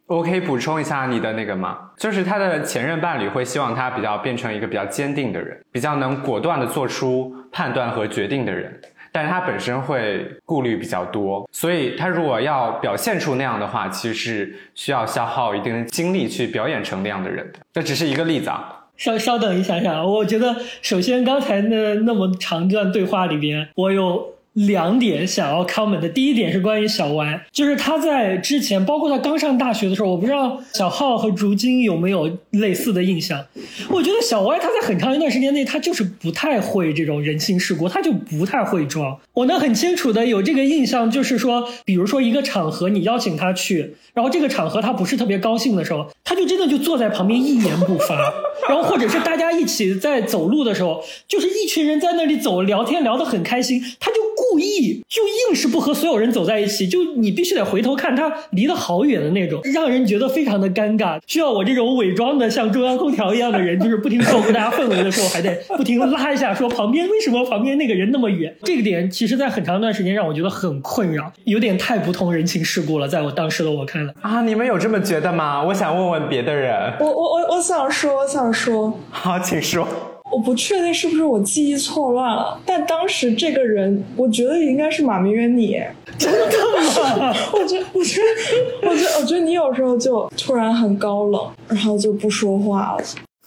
[0.07, 1.77] 我可以补充一下你的那个吗？
[1.97, 8.79] 就是他的前任伴侣会希望他比较变成一个比较坚定的人，比较能果断的做出判断和决定的人。
[9.11, 17.51] 但是他本身会顾虑比较多，所以他如果要表现出那样的话，其实是需要消耗一定的精力去表演成那样的人。
[17.73, 18.73] 这只是一个例子啊。
[18.95, 24.33] 稍稍等一下下，我觉得首先刚才那那么长段对话里边，我有
[24.65, 26.09] 两点想要 comment 的。
[26.09, 33.45] 第一点是关于小歪，就是他在之前，包括他刚上大学的时候，我不知道小浩和竹金有没有类似的印象。
[33.89, 39.19] 我觉得小歪他在很长一段时间内，他就是不太会这种人情世故，他就不太会装。
[39.33, 48.33] 我能很清楚的有这个印象，就是说，比如说一个场合你邀请他去，然后这个场合他不是特别高兴的时候，他就真的就坐在旁边一言不发。
[48.67, 61.19] 然后或者是大家一起在走路的时候，就是一群人在那里走聊天聊得很开心，他就过意就硬是不和所有人走在一起，就你必须得回头看他离得好远的那种，让人觉得非常的尴尬。
[61.27, 68.55] 需要我这种伪装的像中央空调一样的人，就是不停照顾大家氛围的时候，还得不停拉一下，说旁边为什么旁边那个人那么远？
[68.63, 74.13] 这个点其实在很长一段时间让我觉得很困扰，有点太不通人情世故了，在我当时的我看来。
[74.21, 75.63] 啊，你们有这么觉得吗？
[75.63, 76.93] 我想问问别的人。
[76.99, 79.87] 我我我我想说，我想说，好，请说。
[80.31, 85.81] 我不确定是不是我记忆错乱了，但当时这个人，我觉得应该是马明远你。
[86.17, 86.39] 真的
[87.19, 87.33] 吗？
[87.53, 93.03] 我觉得，我觉得，我觉得，我觉得你有时候就突然很高冷，然后就不说话了。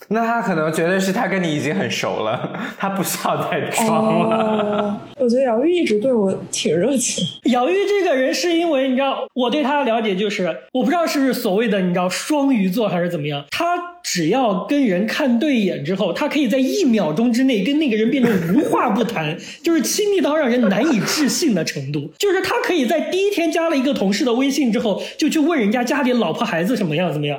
[0.08, 4.36] 那他可能觉得是他跟你已经很熟了， 他不需要再装了。
[4.36, 7.24] 哦，我觉得姚玉一直对我挺热情。
[7.52, 22.10] 姚玉这个人是因为你知道，我对他的了解就是，我不知道是不是所谓的你知道双鱼座还是怎么样，他只要跟人看对眼之后，他可以在一秒钟之内跟那个人变成无话不谈，就是亲密到让人难以置信的程度。
[22.18, 27.38] 就是他可以在第一天加了一个同事的微信之后，就去问人家家里老婆孩子什么样怎么样，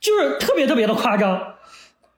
[0.00, 1.42] 就是特别特别的夸张。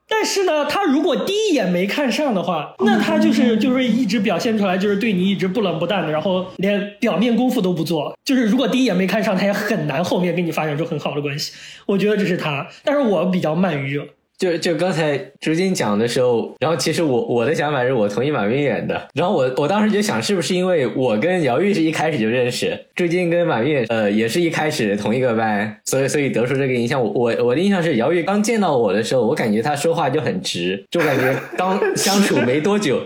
[0.09, 8.17] 但是呢，他如果第一眼没看上的话，那他就是就是一直表现出来，就是对你一直不冷不淡的，然后连表面功夫都不做。
[8.25, 11.53] 就是如果第一眼没看上，他也很难后面跟你发展出很好的关系。
[11.87, 14.07] 我觉得这是他，但是我比较慢热。
[14.39, 27.03] 就就刚才朱金讲的时候，然后其实我我的想法是我同意马明远的，然后我我当时就想，是不是因为我跟姚玉是一开始就认识，朱金跟马明远呃也是一开始同一个班，所以所以得出这个印象。
[27.03, 33.03] 我我我的印象是，姚玉刚见到我的时候，我感觉他说话就很直，就感觉刚 相处没多久，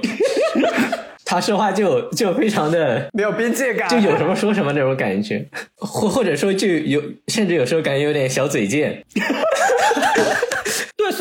[1.24, 9.02] 他说话就就非常的没有边界感，就有什么说什么那种感觉，或或者说就有甚至有时候感觉有点小嘴贱。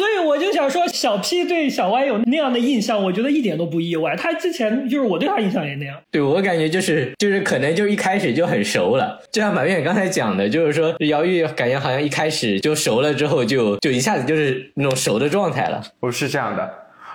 [0.02, 4.16] 对，所以我就想说，小 P 对小 Y 有那样的印象，我觉得一点都不意外。
[4.16, 5.96] 他之前就是我对他印象也那样。
[6.10, 15.84] 对我感觉就是就是可能就一开始就很熟了，就像马远刚才讲的，就是说姚玉感觉好像一开始就熟了，之后就就一下子就是那种熟的状态了。
[16.00, 16.68] 不是这样的，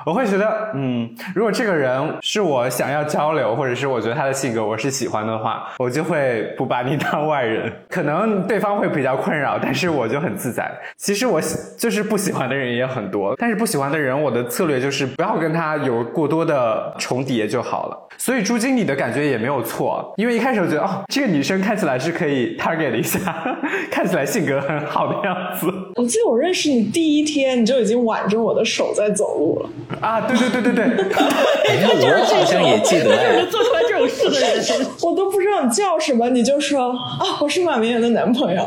[0.07, 7.73] 我会觉得，嗯，如果这个人是我想要交流，或者是我觉得他的性格我是喜欢的话，我就会不把你 当外人。
[7.91, 10.71] 可能对方会比较困扰，但是我就很自在。
[10.97, 18.09] 其实我喜就是不喜欢的人也很多，但是不喜欢的人，我的策略就是不要跟他有过多的重叠就好了。
[18.17, 23.19] 所以朱经理的感觉也没有错，因为一开始我觉得，哦，这个女生看起来是可以 target 一下，
[23.91, 25.67] 看起来性格很好的样子。
[25.97, 29.69] 我记得我认识你第一天，你就已经挽着我的手在走路了。
[30.01, 34.63] 啊，对对对对对，我 好像也记得就是做出来这种事的人。
[35.03, 38.65] 我都不知道你叫什么，你就说啊，我是马明远的男朋友。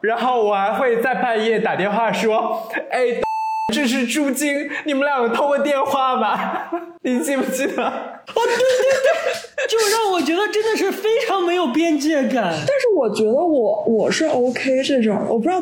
[0.00, 3.20] 然后我还会在半夜打电话说，哎，
[3.72, 6.70] 这是朱晶，你们两个通过电话吧？
[7.02, 7.82] 你记不记得？
[7.84, 8.64] 哦，对对
[9.56, 12.52] 对，就让我觉得真的是非常没有边界感。
[12.66, 15.60] 但是我觉得我我是 OK 这种，我不知道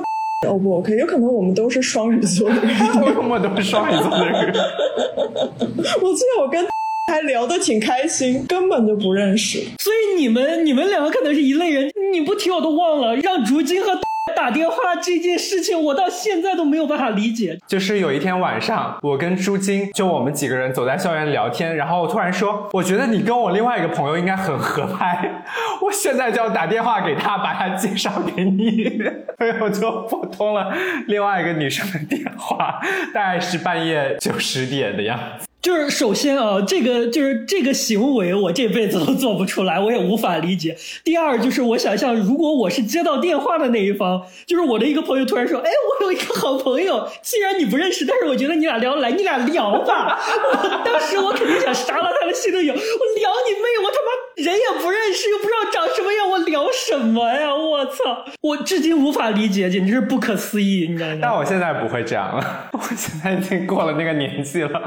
[0.49, 2.75] O 不 OK，有可能我们都是双鱼座的人。
[3.15, 4.35] 我们都是双鱼座的人。
[6.01, 6.67] 我记得我跟
[7.07, 9.59] 还聊得挺开心，根本就不认识。
[9.79, 11.93] 所以你们你们两个可能是一类人。
[12.11, 13.93] 你不提我都忘了，让竹金和
[14.35, 17.59] 打电话这件事情，我到现在都没有办法理解。
[17.67, 25.43] 就是有一天晚上，我跟朱晶就我们几个人走在校园聊天，然后我突然说，我觉得你跟我另外一个朋友应该很合拍，
[25.83, 29.03] 我现在就要打电话给他，把他介绍给你。
[29.39, 30.73] 所以我就拨通了
[31.07, 32.81] 另外一个女生的电话，
[33.13, 35.50] 大概是半夜九十点的样子。
[35.63, 40.77] 就是首先啊，这个就是这个行为，我这辈子都做不出来，我也无法理解。
[41.05, 45.71] 第二就是我想象，如果我是接到电话的那一方，就是我的一个朋友突然说：“哎，
[46.01, 50.19] 我有一个好朋友，既然你不认识，但是我觉得你俩聊得来，你俩聊吧。”
[50.51, 53.85] 我当时我肯定想杀了他的心都有，我聊你妹！
[53.85, 54.11] 我他妈
[54.43, 57.55] 人也不认识，又不知道长什么样，我聊什么呀？
[57.55, 58.25] 我操！
[58.41, 61.19] 我至今无法理解，简直是不可思议，你知道吗？
[61.23, 64.81] 但我现在不会这样了， 我现在已经过了那个年纪了，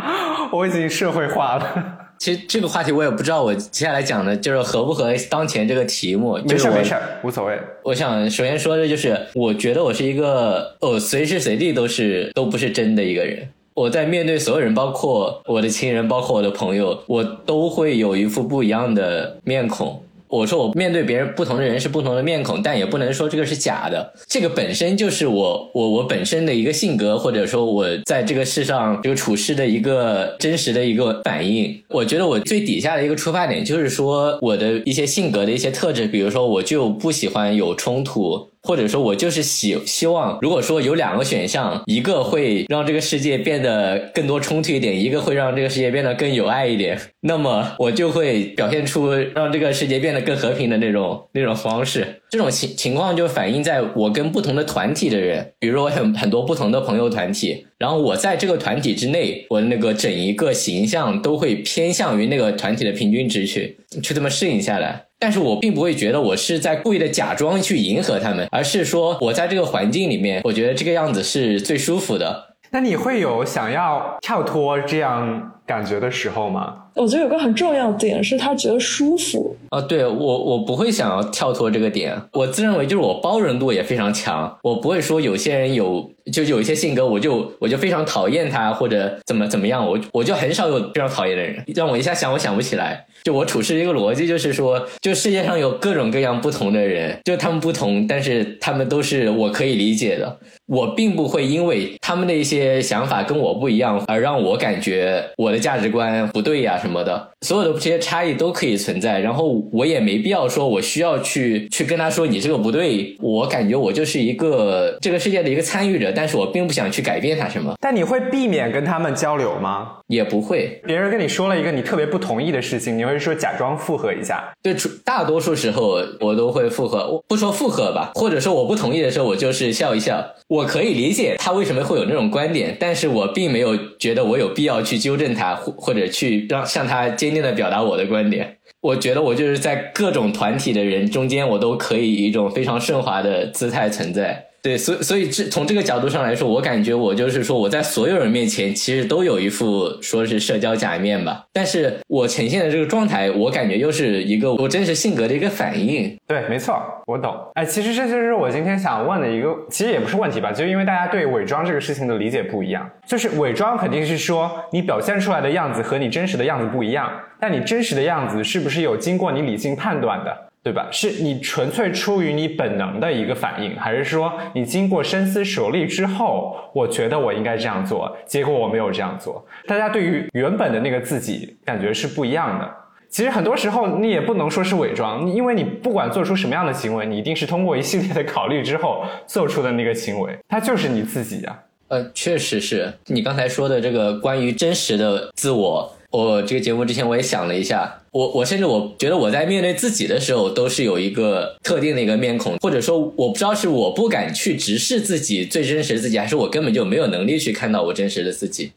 [0.52, 2.00] 我已经社会化了。
[2.20, 6.40] 其实这个话题我也不知道，我接下来讲的就是合不合当前这个题目。
[6.48, 7.60] 没事没事，无所谓。
[7.84, 13.50] 我想首先说的就是，我觉得我是一个哦，随时随地都是都不是真的一个人。
[13.76, 20.02] 我在面对所有人，包括我的亲人，包括我的朋友，我都会有一副不一样的面孔。
[20.28, 24.14] 我说我面对别人不同的人是不同的面孔，但也不能说这个是假的。
[24.28, 31.84] 这个本身就是我我我本身的一个性格，或者说我在这个世上这个处事的一个真实的一个反应。
[31.90, 38.53] 我觉得我最底下的一个出发点就是说我的一些性格的一些特质，比如说我就不喜欢有冲突。
[38.66, 52.22] 或者说，我就是希希望，如果说有两个选项，一个会让这个世界变得更多冲突一点，一个会让这个世界变得更有爱一点，那么我就会表现出让这个世界变得更和平的那种那种方式。
[52.30, 65.04] 这种情情况就反映在我跟不同的团体的人，比如说我很很多不同的朋友团体，然后我在这个团体之内，我那个整一个形象都会偏向于那个团体的平均值去去这么适应下来。
[65.24, 72.56] 但是我并不会觉得我是在故意的假装去迎合他们，而是说我在这个环境里面，我觉得这个样子是最舒服的。
[72.72, 76.83] 那你会有想要跳脱这样感觉的时候吗？
[76.96, 79.56] 我觉得有个很重要的点是他觉得舒服。
[79.70, 100.38] 啊，对我我不会想要跳脱这个点，我自认为就是我包容度也非常强，我不会说有些人有就有一些性格我就我就非常讨厌他或者怎么怎么样，我我就很少有非常讨厌的人，让我一下想我想不起来，就我处事一个逻辑就是说，就世界上有各种各样不同的人，就他们不同，但是他们都是我可以理解的，
[100.68, 106.80] 我并不会因为他们的一些想法跟我不一样而让我感觉我的价值观不对呀。
[106.84, 113.18] 什么的，所有的这些差异都可以存在，然后我也没必要说，我需要去去跟他说你这个不对。
[113.20, 117.74] 我感觉我就是一个这个世界的一个参与者，但是我并不想去改变他什么。
[117.80, 119.94] 但你会避免跟他们交流吗？
[120.08, 120.82] 也不会。
[120.86, 124.44] 别人跟你说了一个你特别不同意的事情，你会说假装附和一下？
[124.62, 124.76] 对，
[125.06, 130.24] 大多数时候我都会附和，不说附和吧，或者说我不同意的时候，我就是笑一笑。
[130.50, 136.64] 我可以理解他为什么会有那种观点，但是我并没有觉得我有必要去纠正他，或或者去让。
[136.74, 144.44] 向他坚定的表达我的观点，我觉得我就是在各种团体的人中间，我都可以以一种非常顺滑的姿态存在。
[144.64, 156.18] 对，所以所以这从这个角度上来说，我感觉我就是说我在所有人面前其实都有一副说是社交假面吧，但是我呈现的这个状态，我感觉又是一个我真实性格的一个反应。
[156.26, 157.36] 对，没错，我懂。
[157.56, 170.34] 哎，其实这就是我今天想问的一个，其实也不是问题吧，就因为大家对伪装这个事情的理解不一样，就是伪装肯定是说你表现出来的样子和你真实的样子不一样，但你真实的样子是不是有经过你理性判断的？
[170.64, 170.88] 对吧？
[170.92, 179.46] 是你纯粹出于你本能的一个反应，还是说你经过深思熟虑之后，我觉得我应该这样做，结果我没有这样做？
[179.68, 182.72] 大家对于原本的那个自己感觉是不一样的。
[183.10, 191.60] 其实很多时候你也不能说是伪装，因为你不管做出什么样的行为，你一定是通过一系列的考虑之后做出的那个行为，它就是你自己呀。
[191.90, 195.94] 呃，确实是你刚才说的这个关于真实的自我。
[196.14, 208.72] 我这个节目之前我也想了一下，我我甚至我觉得我在面对自己的时候都是有一个特定的一个面孔，或者说我不知道是我不敢去直视自己最真实的自己，还是我根本就没有能力去看到我真实的自己。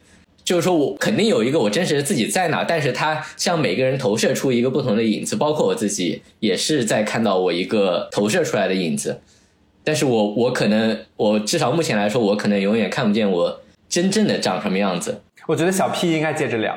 [0.45, 9.21] 就是说我肯定有一个我真实的自己在哪，但是他向每个人投射出一个不同的影子，包括我自己也是在看到我一个投射出来的影子。
[9.85, 13.61] 但是我我可能我至少目前来说，我可能永远看不见我
[13.91, 15.21] 真正的长什么样子。
[15.47, 16.77] 我觉得小 P 应该接着聊。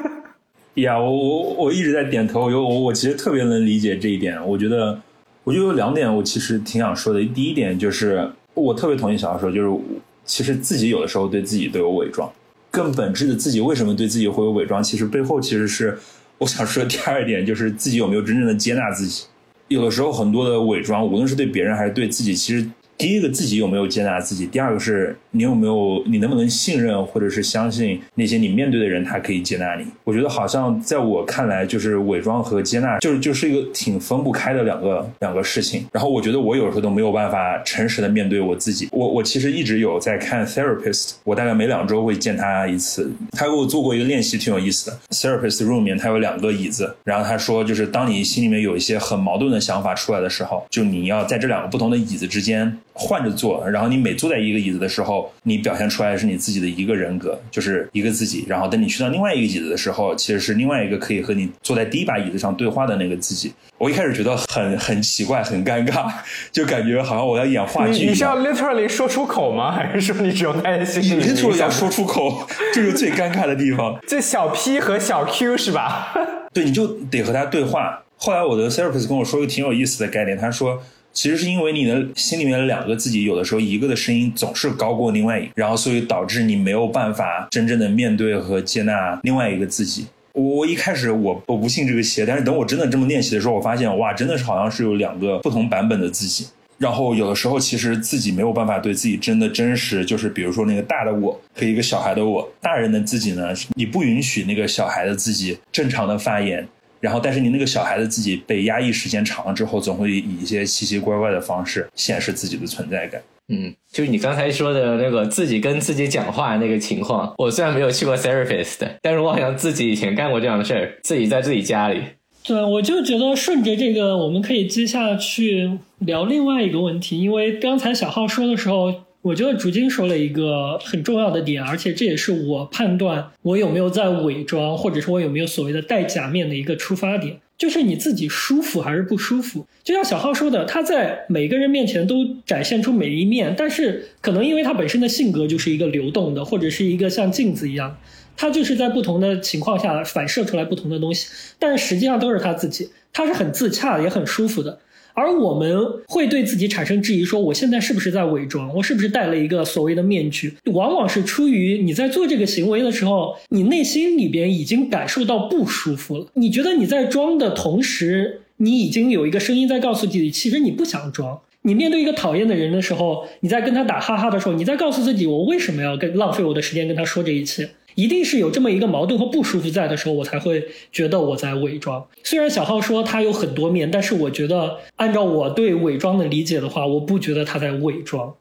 [0.76, 4.42] 呀，我我我一直在点头，有我我其实特别能理解这一点。
[4.46, 4.98] 我觉得，
[5.44, 7.22] 我就有两点，我其实挺想说的。
[7.26, 9.80] 第一点就是，我特别同意小说，就是
[10.24, 12.30] 其实自己有的时候对自己都有伪装。
[12.70, 14.82] 更本质的自己为什么对自己会有伪装？
[14.82, 15.98] 其实背后其实是
[16.38, 19.26] 我想说第二点，就是自己有没有真正的接纳自己。
[19.68, 22.66] 有的时候很多的伪装，无论是对别人还是对自己，其实。
[23.00, 24.46] 第一个自己有没有接纳自己？
[24.46, 29.86] 第二个是你有没有你能不能信任或者是相信那些你面对的人，他可以接纳你？
[30.04, 35.86] 我觉得好像在我看来，就是伪装和接纳，就是就是一个挺分不开的两个两个事情。
[35.92, 38.90] 然后我觉得我有时候都没有办法诚实的面对我自己。
[38.92, 43.10] 我我其实一直有在看 therapist，我大概每两周会见他一次。
[43.32, 44.98] 他给我做过一个练习，挺有意思的。
[45.08, 52.76] therapist room 里面他有两个椅子，然后他说就是当你心里面有一些很矛盾的想法出来的时候，就你要在这两个不同的椅子之间。
[52.92, 58.44] 换着坐，然后你每坐在一个椅子的时候，你表现出来的是你自己的一个人格，就是一个自己。
[58.48, 63.52] 然后等你去到另外一个椅子的时候，其实是另外一个可以和你坐在第一把椅子上对话的那个自己。
[63.78, 66.12] 我一开始觉得很很奇怪，很尴尬，
[66.52, 68.04] 就感觉好像我要演话剧。
[68.08, 69.72] 你是要 literally 说出口吗？
[69.72, 71.24] 还是说你只有在心里？
[71.24, 73.98] 你说要说出口，这是最尴尬的地方。
[74.06, 76.12] 这小 P 和小 Q 是吧？
[76.52, 78.02] 对，你就得和他对话。
[78.18, 80.82] 后来我的 therapist 跟我说一个挺有意思的概念，他说。
[81.12, 90.06] 其实是因为你的心里面的两个自己，有的时候一个的声音总是高过另外一个，然后所以导致你没有办法真正的面对和接纳另外一个自己。
[90.32, 96.46] 我我一开始我我不信这个邪，但是等我真的这么练习的时候，我发现哇，真的是好像是有两个不同版本的自己。
[96.78, 106.66] 然后有的时候其实自己没有办法对自己真的真实，就是比如说那个大的我和一个小孩的我，大人的自己呢，你不允许那个小孩的自己正常的发言。
[107.00, 113.20] 然后，但是你那个小孩子自己被压抑时间长了之后，总会以一些奇奇怪怪的方式显示自己的存在感。
[113.48, 117.34] 嗯，就是你刚才说的那个自己跟自己讲话那个情况。
[117.38, 122.02] 我虽然没有去过 therapist，但是我好像自己以前干过这样的事儿，自己在自己家里。
[122.44, 128.94] 对，我就觉得顺着这个，我们可以接下去聊另外一个问题，因为刚才小浩说的时候。
[129.22, 139.66] 我觉得竹金说了一个很重要的点，而且这也是我判断我有没有在伪装，或者说我有没有所谓的戴假面的一个出发点，就是你自己舒服还是不舒服。
[139.84, 147.98] 就像小浩说的，他在每个人面前都展现出每一面，但是可能因为他本身的性格就是一个流动的，或者是一个像镜子一样，
[148.38, 154.78] 他就是在不同的情况下反射出来不同的东西，但实际上都是他自己，他是很自洽也很舒服的。
[155.20, 158.74] 而我们会对自己产生质疑，说我现在是不是在伪装？
[158.74, 160.54] 我是不是戴了一个所谓的面具？
[160.72, 166.26] 往往是出于你在做这个行为的时候，你内心里边已经感受到不舒服了。
[166.32, 171.38] 你觉得你在装的同时，你已经有一个声音在告诉自己，其实你不想装。
[171.62, 177.68] 你面对一个讨厌的人的时候，你在跟他打哈哈的时候，你在告诉自己，我为什么要跟浪费我的时间跟他说这一切？
[177.94, 182.06] 一定是有这么一个矛盾和不舒服在的时候，我才会觉得我在伪装。
[182.22, 188.34] 虽然小浩说他有很多面，但是我觉得按照我对伪装的理解的话，我不觉得他在伪装。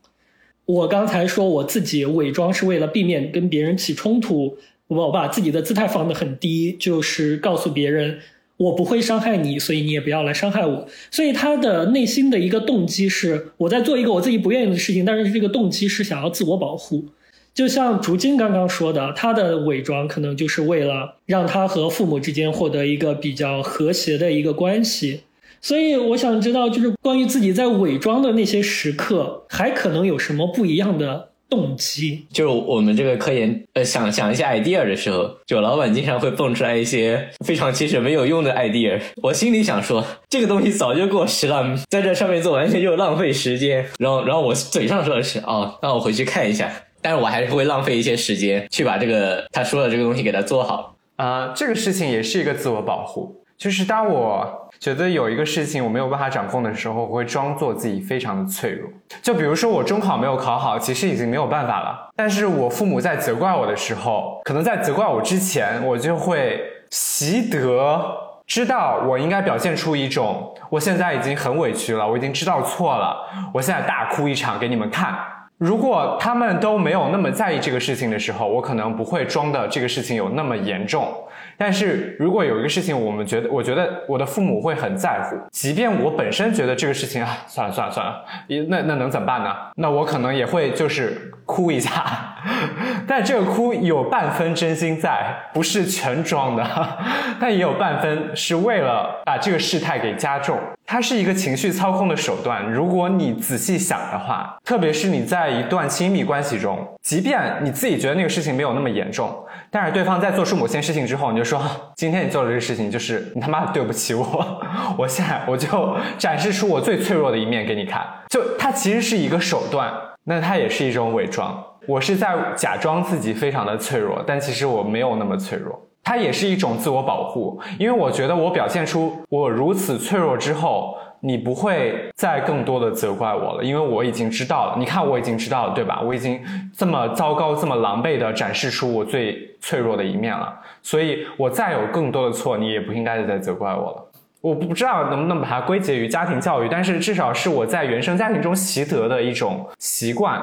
[0.65, 8.19] 我刚才说我自己伪装是为了避免跟别人起冲突，我把自己的姿态放得很低，就是告诉别人
[8.57, 10.87] 我不会伤害你，所以你也不要来伤害我。
[11.09, 17.05] 所以他的内心的一个动机是我在做一个我自己不愿意的事情，但是这个动机是想要自我保护。
[17.53, 25.21] 就像竹金刚刚说的，他的伪装可能就是为了让他和父母之间获得一个比较和谐的一个关系。
[25.61, 32.25] 所以我想知道，就是关于自己在伪装的那些时刻，还可能有什么不一样的动机？
[32.31, 38.97] 就是我们这个科研，呃，想想一些 idea 的时候，就老板经常会蹦出来一些非常其实没有用的 idea。
[39.21, 43.85] 我心里想说，这个东西早就过时了，在这上面做完全就浪费时间。
[43.99, 46.71] 然后，然后我嘴上说的是，哦，那我回去看一下。
[47.01, 51.53] 但是我还是会浪费一些时间去把这个他说的这个东西给他做好啊。
[51.55, 58.89] 这个事情也是一个自我保护，就是当我觉得有一个事情我没有办法掌控的时候，我会装作自己非常的脆弱。
[59.21, 62.09] 就比如说我中考没有考好，其实已经没有办法了。
[62.15, 67.99] 但是我父母在责怪我的时候，可能在责怪我之前，我就会习得
[68.45, 73.15] 知道我应该表现出一种我现在已经很委屈了，我已经知道错了，
[73.53, 75.15] 我现在大哭一场给你们看。
[75.59, 81.13] 如果他们都没有那么在意这个事情的时候，我可能不会装的这个事情有那么严重。
[81.57, 88.23] 但是如果有一个事情，我们觉得，我觉得我的父母会很在乎，即便我本身觉得这个事情啊，算了算了算了，
[88.69, 89.53] 那那能怎么办呢？
[89.75, 92.35] 那我可能也会就是哭一下，
[93.07, 96.63] 但这个哭有半分真心在，不是全装的，
[97.41, 100.59] 但也有半分是为了把这个事态给加重。
[100.85, 102.71] 它是一个情绪操控的手段。
[102.71, 109.35] 如果你仔细想的话，特别是你在一段亲密关系中，即便你自己觉得那个事情没有那么严重，
[109.71, 111.61] 但是对方在做出某些事情之后，你就说
[111.95, 114.61] ：“今天你做的这个事情，就是你他妈的对不起我。”
[114.97, 118.05] 我现在我就展示出我最脆弱的一面给你看。
[118.29, 119.91] 就它其实是一个手段，
[120.29, 121.59] 那它也是一种伪装。
[121.87, 125.81] 我是在假装自己非常的脆弱，但其实我没有那么脆弱。
[126.03, 134.75] 它也是一种自我保护，因为我觉得我表现出我如此脆弱之后，你不会再更多的责怪我了，因为我已经知道了。
[134.77, 135.99] 你看，我已经知道了，对吧？
[136.05, 136.39] 我已经
[136.77, 144.08] 这么糟糕、这么狼狈的展示出我最脆弱的一面了，所以我再有更多的错，你也不应该再责怪我了。
[144.41, 150.41] 我不知道能不能把它归结于家庭教育，但是至少是我在原生家庭中习得的一种习惯。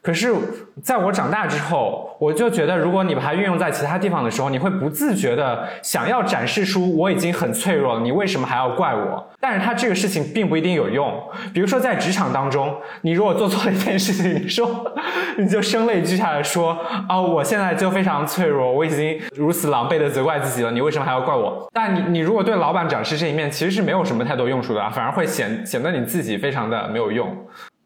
[0.00, 0.32] 可是，
[0.82, 9.24] 在我长大之后，我就觉得，如果你把它运用在其他地方的时候，你会不自觉的想要展示出我已经很脆弱了，你为什么还要怪我？
[9.40, 11.12] 但是它这个事情并不一定有用。
[11.52, 14.92] 比如说在职场当中，你如果做错了一件事情，你说
[15.36, 16.78] 你就声泪俱下的说
[17.08, 21.68] 啊，我现在就非常脆弱，我已经如此狼狈的责怪自己了，你为什么还要怪我？
[21.72, 27.28] 但你你如果对老板展示这一面，其实是没有什么太多用处的，反而会显显得你自己非常的没有用。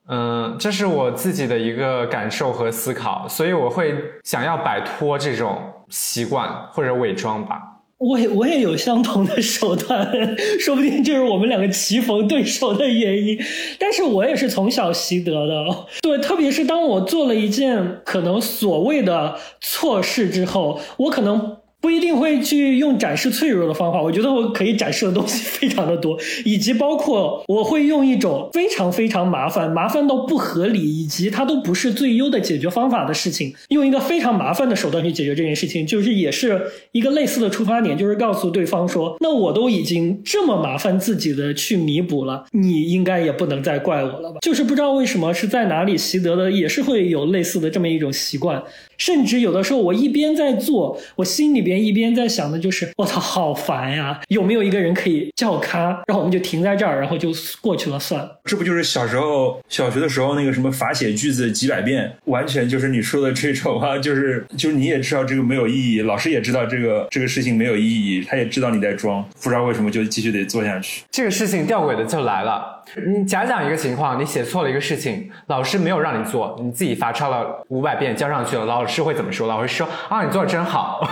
[0.09, 3.95] 嗯，这是我自己的一个感受和思考，所以我会
[4.25, 5.57] 想要摆脱这种
[5.89, 7.61] 习惯或者伪装吧。
[7.99, 10.11] 我也我也有相同的手段，
[10.59, 13.39] 说不定就是我们两个棋逢对手的原因。
[13.79, 15.65] 但是我也是从小习得的，
[16.03, 21.59] 对，特别是当我做了一件可能所谓的错事之后，我可能。
[21.83, 26.17] 不一定会去用展示脆弱的方法， 我觉得我可以展示的东西非常的多，
[26.47, 36.63] 以及包括我会用一种非常非常麻烦、麻烦到不合理，以及它都不是最优的解决方法的事情，用一个非常麻烦的手段去解决这件事情，就是也是
[36.93, 44.39] 一个类似的出发点，就是告诉对方说，那我都已经这么麻烦自己的去弥补了， 你应该也不能再怪我了吧？
[44.41, 48.63] 就是不知道为什么是在哪里习得的，也是会有类似的这么一种习惯。
[48.99, 54.21] 甚至有的时候，我一边在做，我心里边一边在想的就是，我操，好烦呀！
[54.29, 58.41] 有没有一个人可以叫咖，然后我们就停在这儿，然后就过去了，算了。
[58.45, 71.03] 这不就是小时候小学的时候那个什么罚写句子几百遍，完全就是你说的这种啊，就是就是你也知道这个没有意义，老师也知道这个这个事情没有意义，他也知道你在装，不知道为什么就继续得做下去。
[71.11, 72.82] 这个事情吊诡的就来了。
[73.07, 79.49] 你假想一个情况，你写错了一个事情，老师没有让你做，你自己罚抄了五百遍交上去了，老师会怎么说？
[79.49, 81.07] 老师说啊，你做的真好，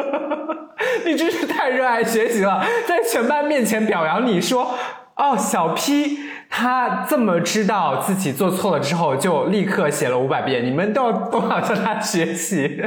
[1.06, 4.74] 你真是太热爱学习了，在全班面前表扬你说，
[5.16, 6.18] 哦，小 P。
[6.52, 10.66] 他这么知道自己做错了之后，就立刻写了五百遍。
[10.66, 12.82] 你们都都要向他学习，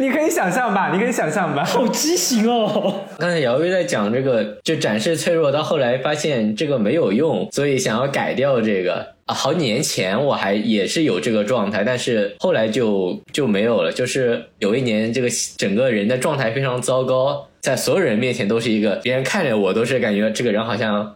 [0.00, 0.90] 你可以想象吧？
[0.90, 1.62] 你可以想象吧？
[1.62, 3.02] 好畸形哦！
[3.18, 9.14] 刚才姚威在讲这个，就展示脆弱，到后来发现这个没有用，所以想要改掉这个。
[9.26, 13.92] 啊，好几年前我还也是有这个状态，但是后来就就没有了。
[13.92, 21.14] 就是有一年，这个整个人的状态非常糟糕，在所有人面前都是一个，别人看着我都是感觉这个人好像。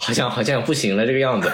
[0.00, 1.50] 好像好像不行了这个样子，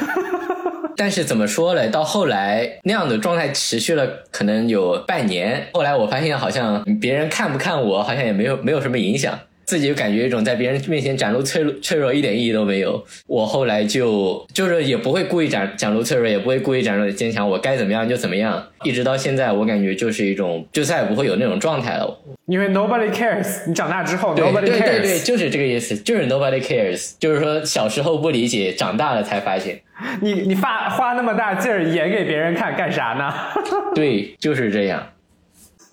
[0.96, 1.88] 但是怎么说嘞？
[1.88, 9.38] 到后来那样的状态持续了可能有半年，后来我发现好像别人看不看我，好像也没有没有什么影响。
[9.66, 13.04] 自己就感觉一种在别人面前展露脆弱，脆弱一点意义都没有。
[13.26, 17.48] 我后来就就是也不会故意展展露脆弱，也不会故意展露坚强。
[17.48, 22.16] 我该怎么样就怎么样，一直到现在，我感觉就是一种就再也不会有那种状态了。
[22.46, 29.80] 因为 nobody cares，你长大之后 nobody cares，对对对，就是这个意思，就是 nobody cares，就是说小时候不理解，长大了才发现。
[30.20, 33.34] 你你发花那么大劲儿演给别人看干啥呢？
[33.96, 35.08] 对，就是这样。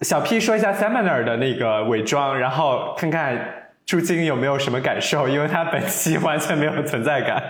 [0.02, 3.63] 小 P 说一下 seminar 的那个伪装，然后看看。
[3.86, 5.28] 朱晶有没有什么感受？
[5.28, 7.44] 因为他本期完全没有存在感。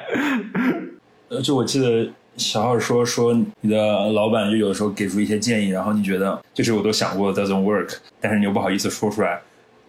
[1.29, 3.77] 呃，就我记得小号说说你的
[4.11, 9.39] 老板就有的时候给出一些建议，然后你觉得就是我都想过 doesn't work，但是你又不好意思说出来。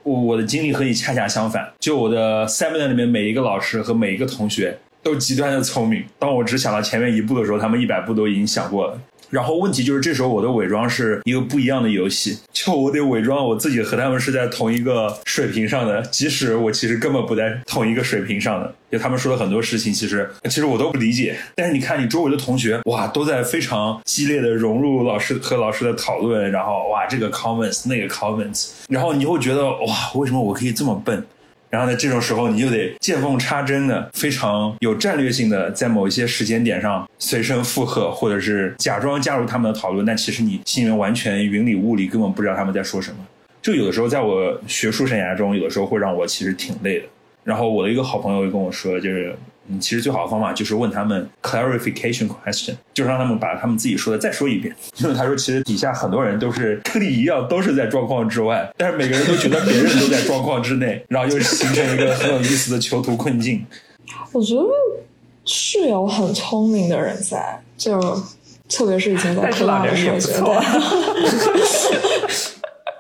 [0.02, 9.00] 我我的经历和你恰恰相反，就我的 seminar 里面每一个老师和每一个同学都极端的聪明，当我只想到前面一步的时候，他们一百步都已经想过了。
[9.34, 18.72] 然后问题就是，这时候我的伪装是一个不一样的游戏，就我得伪装我自己和他们是在同一个水平上的，即使我其实根本不在同一个水平上的。
[18.92, 21.36] 就他们说的很多事情，其实其实我都不理解。
[21.56, 31.26] 但是你看，你周围的同学，哇，都在非常激烈的融入老师和老师的讨论，然后哇，这个 comments 那个 comments，然后你会觉得哇，为什么我可以这么笨？
[31.74, 43.16] 然后呢这种时候，你就得见缝插针的，非常有战略性的，在某一些时间点上随声附和，或者是假装加入他们的讨论，但其实你心里面完全云里雾里，根本不知道他们在说什么。
[43.60, 47.06] 就有的时候，在我学术生涯中，有的时候会让我其实挺累的。
[47.42, 49.34] 然后我的一个好朋友就跟我说，就是。
[49.68, 54.74] 嗯，其实最好的方法就是问他们 clarification question，就是让他们把他们自己说的再说一遍。
[54.98, 63.64] 因为他说，其实底下很多人都是跟你一样，都是在状况之外，但是每个人都觉得别人都在状况之内，然后又形成一个很有意思的囚徒困境。
[64.32, 64.62] 我觉得
[65.44, 67.98] 是有很聪明的人在，就
[68.68, 70.62] 特别是以前在科大的时候，觉得。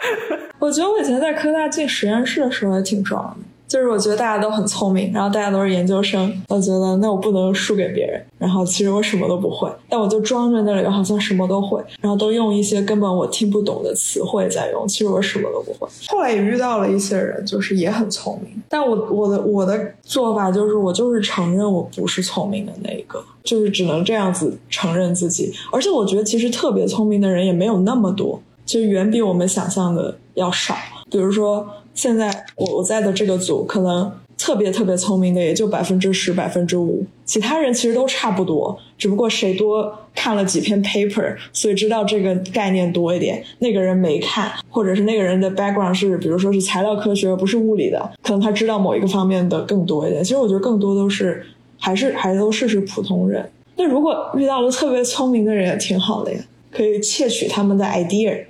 [0.58, 3.44] 我觉得我以前在科大进实验室的时候也挺爽的。
[3.74, 8.24] 就是我觉得大家都很聪明，然后大家都是研究生，我觉得那我不能输给别人。
[8.38, 14.86] 然后其实我什么都不会，但我就装着那里好像什么都会，然后都用一些根本我听不懂的词汇在用。
[14.86, 15.88] 其实我什么都不会。
[16.06, 25.52] 后来也遇到了一些人，就是也很聪明，但我我的我的做法就是我就是承认我不是聪明的那一个，就是只能这样子承认自己。
[25.72, 30.76] 而且我觉得其实特别聪明的人也没有那么多，就远比我们想象的要少。
[31.10, 34.12] 比如说现在我我在的这个组可能。
[34.36, 50.22] 特别特别聪明的也就百分之十、百分之五，其他人其实都差不多，只不过谁多看了几篇 paper，所以知道这个概念多一点，那个人没看，或者是那个人的 background 是，比如说是材料科学而不是物理的，可能他知道某一个方面的更多一点。
[50.22, 51.46] 其实我觉得更多都是
[51.78, 53.48] 还是还都是是普通人。
[53.76, 56.40] 那如果遇到了特别聪明的人也挺好的呀，
[56.72, 58.46] 可以窃取他们的 idea。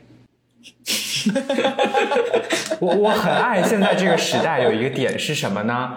[2.80, 5.94] 我我很爱现在这个时代有一个点是什么呢？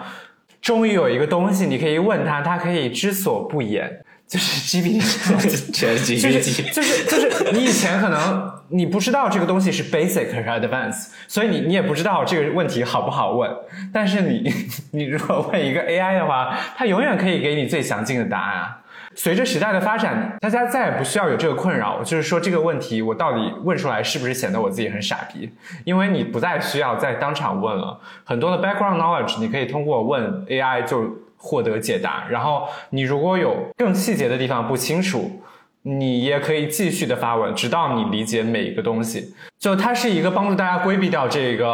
[0.62, 13.50] 终于有一个东西你可以问他，他可以知所不言，就是 GPT， 全 GPT，就是就是你以前可能你不知道这个东西是 basic 还是 advanced，所以你你也不知道这个问题好不好问。
[13.94, 14.52] 但是你
[14.92, 18.78] 你如果问一个 AI 的话，它永远可以给你最详尽的答案啊。
[19.18, 25.52] 随着时代的发展，大家再也不需要有这个困扰，就是说这个问题我到底问出来是不是显得我自己很傻逼？
[25.84, 32.28] 因为你不再需要再当场问了，很多的 background knowledge 你可以通过问 AI 就获得解答。
[32.30, 35.42] 然后你如果有更细节的地方不清楚，
[35.82, 39.34] 你也可以继续的发问，直到你理解每一个东西。
[39.58, 41.68] 就它是一个帮助大家规避掉这个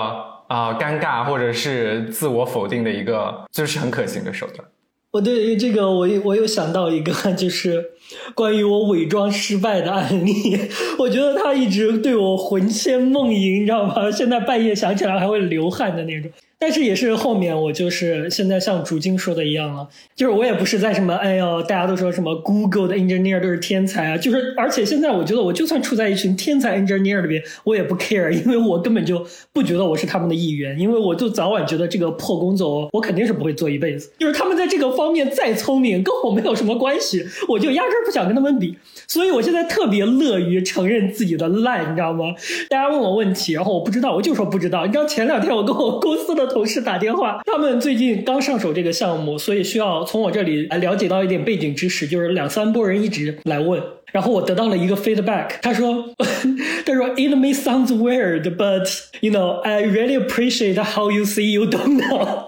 [0.47, 4.65] 啊尴尬或者是自我否定的一个，就是很可行的手段。
[5.14, 7.91] 我对于这个，我我有想到一个，就是
[8.35, 10.57] 关于我伪装失败的案例。
[10.99, 14.09] 我觉得他一直对我魂牵梦萦，你知道吗？
[14.11, 16.29] 现在半夜想起来还会流汗的那种。
[16.59, 19.85] 但是也是后面我就是现在像竹晶说的一样了，
[20.15, 38.77] 就是我也不是在什么哎呦，大家都说什么 Google 的 engineer 都是天才啊，就是而且现在我觉得我就算处在一群天才 engineer 里边，我也不 care，因为我根本就不觉得我是他们的一员，因为我就早晚觉得这个破工作我肯定是不会做一辈子，就是他们在这个方面再聪明，跟我没有什么关系，我就压是不想跟他们比，
[39.07, 42.25] 所以我现在特别乐于承认自己的烂，你知道吗？
[42.69, 44.85] 大家问我问题，然后我不知道，我就说不知道。
[44.85, 46.43] 你知道前两天我跟我公司的。
[46.53, 53.81] 同事打电话，他们最近刚上手这个项目，所以需要从我这里来了解到一点背景知识，就是两三波人一直来问，
[54.11, 56.13] 然后我得到了一个 feedback，他说，
[56.85, 58.87] 他说 it may sounds weird，but
[59.21, 62.43] you know I really appreciate how you see you don't know。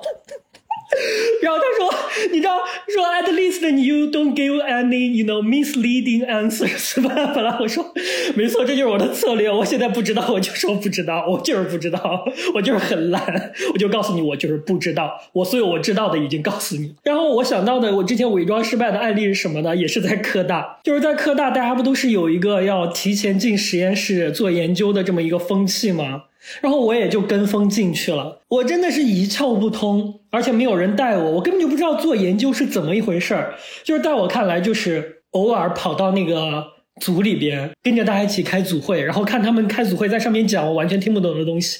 [1.41, 1.93] 然后他说
[2.31, 7.93] ：“你知道，说 at least you don't give any you know misleading answers 吧？”本来我说
[8.35, 9.49] ：“没错，这就是我的策略。
[9.49, 15.11] 我现在不知道，我就说不知道，我就是不知道，我就是很烂，我就告诉你，我就是不知道。
[15.33, 16.95] 我所有我知道的已经告诉你。
[17.03, 19.75] 然后我想到的，我之前伪装失败的案例是什么呢？
[19.75, 26.23] 也是在科大，就是在科大，大家不都是有一个要提前进实验室做研究的这么一个风气吗？”
[26.61, 33.55] 然后我也就跟风进去了，我真的是一窍不通，而且没有人带我，我根本就不知道做研究是怎么一回事儿。
[33.83, 36.63] 就是在我看来，就是偶尔跑到那个
[37.01, 41.79] 组里边，跟着大家一起开组会，然后看他们开组会，在上面讲我完全听不懂的东西。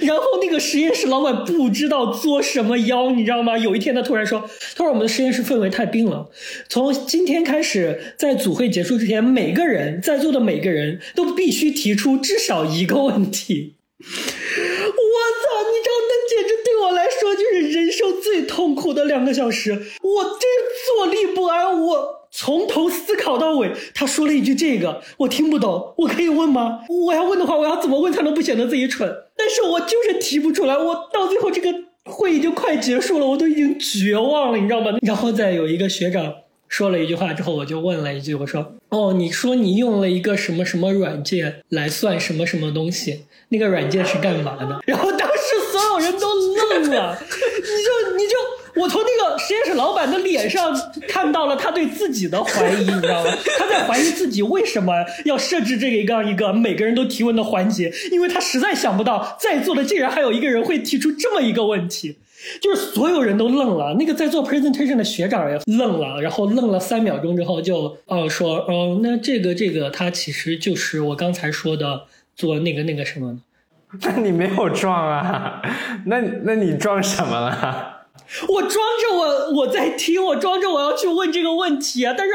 [0.00, 3.58] 然后那个实验室老板不知道作什么妖，你知道吗？
[3.58, 4.40] 有一天他突然说
[4.74, 6.26] ：“他说我们的实验室氛围太冰冷，
[6.68, 13.73] 从今天开始，在组会结束之前，每个人在座的每个人都必须提出至少一个问题。”
[14.84, 15.70] 我操！
[15.70, 19.72] 你知道那简直对我来说就是人生最痛苦的两个小时。
[20.02, 20.40] 我真
[20.86, 23.72] 坐立不安，我从头思考到尾。
[23.94, 26.80] 他说了一句：“这个我听不懂，我可以问吗？
[27.06, 30.76] 我要问的话，我要怎么问才能不显得自己蠢？”但是我就是提不出来。
[30.76, 31.72] 我到最后这个
[32.04, 34.98] 会议就快结束了，我都已经绝望了，你知道吗？
[35.02, 36.32] 然后再有一个学长
[36.68, 44.80] 说了一句话之后，我就问了一句：“我说哦，你说你用了一个什么什么软件来算什么什么东西？”那个软件是干嘛的？
[44.86, 50.74] 然后当时所有人都愣了，你就你就我从那个实验室老板的脸上
[51.06, 53.36] 看到了他对自己的怀疑，你知道吗？
[53.58, 62.16] 他在怀疑自己为什么要设置这个一个一个每个人都提问的环节，因为他实在想不到在座的竟然还有一个人会提出这么一个问题，
[62.60, 63.94] 就是所有人都愣了。
[63.98, 72.02] 那个在做 presentation 的学长也愣了，然后愣了三秒钟之后就哦说哦，那这个这个他其实就是我刚才说的。
[72.36, 73.38] 做那个那个什么？
[74.02, 75.62] 那你没有撞啊？
[76.06, 78.06] 那那你撞什么了？
[78.48, 82.12] 我装着我我在听，我装着我要去问这个问题啊！
[82.18, 82.34] 但是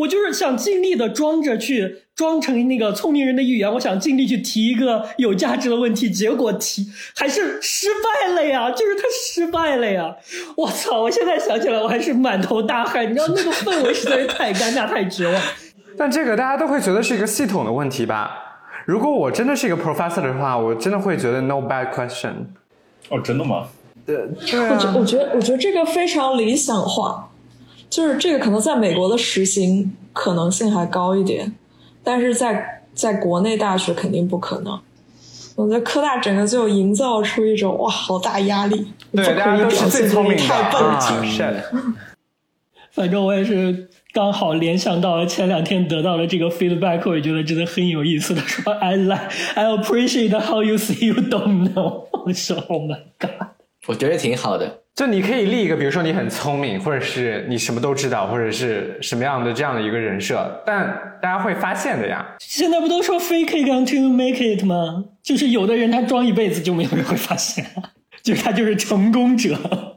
[0.00, 10.16] 我就是想尽力的装着去装成那个聪明人的语言，我想尽力去提一个有价值的问题，结果提还是失败了呀，就是他失败了呀！
[10.56, 11.02] 我操！
[11.02, 15.42] 我现在想起来我还是满头大汗，你知道那个氛围实在是太尴尬、太绝望。
[15.98, 18.30] 但这个大家都会觉得是一个系统的问题吧？
[18.86, 22.32] 如果我真的是一个 professor 的话，我真的会觉得 no bad question。
[23.10, 23.66] 哦，真的吗？
[24.06, 27.29] 对我觉我觉得我觉得这个非常理想化，
[27.90, 31.52] 就是这个可能在美国的实行可能性还高一点，
[32.02, 34.80] 但是在在国内大学肯定不可能。
[35.56, 41.62] 我觉得科大整个就营造出一种哇，好大压力，对，大家都是最聪明的太笨了。
[42.92, 48.34] 反正我也是刚好联想到了前两天得到了这个 feedback，我也觉得真的很有意思。
[48.34, 52.06] 他说 I like I appreciate how you say you don't know。
[52.24, 53.48] 我说 Oh my god。
[53.86, 54.79] 我觉得挺好的。
[54.94, 60.86] 就你可以立一个，比如说你很聪明，或者是你什么都知道，或者是什么样的这样的一个人设，但
[61.22, 62.26] 大家会发现的呀。
[62.38, 65.04] 现在不都说 fake gun to make it 吗？
[65.22, 67.64] 就是有的人他装一辈子就没有人会发现，
[68.22, 69.89] 就是他就是成功者。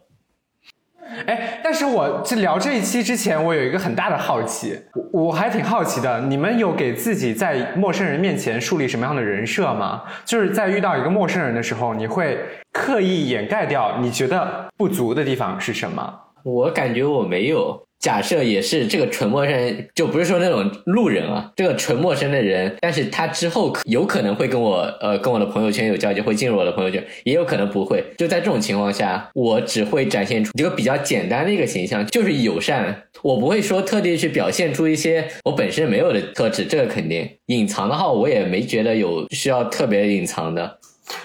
[1.63, 4.77] 但是我在聊这一期之前，我有一个很大的好奇，
[5.13, 10.03] 我我还挺好奇的，你们有给自己在陌生人面前树立什么样的人设吗？
[10.25, 12.37] 就是在遇到一个陌生人的时候，你会
[12.73, 16.13] 刻意掩盖掉你觉得不足的地方是什么？
[16.43, 17.81] 我感觉我没有。
[18.03, 28.03] 假设也是这个纯陌生人，就不是说那种路人啊，这个纯陌生的人，但是他之后有可能会跟我呃跟我的朋友圈有交集，会进入我的朋友圈，也有可能不会。
[28.17, 33.03] 就在这种情况下，我只会展现出一个比较简单的一个形象，就是友善。
[33.21, 37.25] 我不会说特地去表现出一些我本身没有的特质，这个肯定。
[37.45, 40.77] 隐藏的话，我也没觉得有需要特别隐藏的。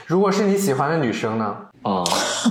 [0.07, 1.57] 如果是你喜欢的女生呢？
[1.83, 2.05] 哦，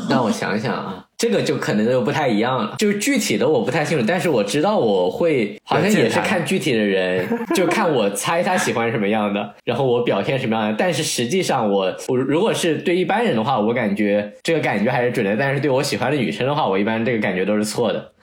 [0.10, 2.76] 那我想想啊， 这个就可能就不太一样了。
[2.78, 10.76] 就是具体的我不太清楚，但是我知道我会好像也是看具体的人， 就看我猜他喜欢什么样的，然后我表现什么样的。
[10.78, 15.36] 但是实际上我我如果是对一般人的话，我感觉这个感觉还是准的。
[15.36, 18.14] 但是对我喜欢的女生的话，我一般这个感觉都是错的。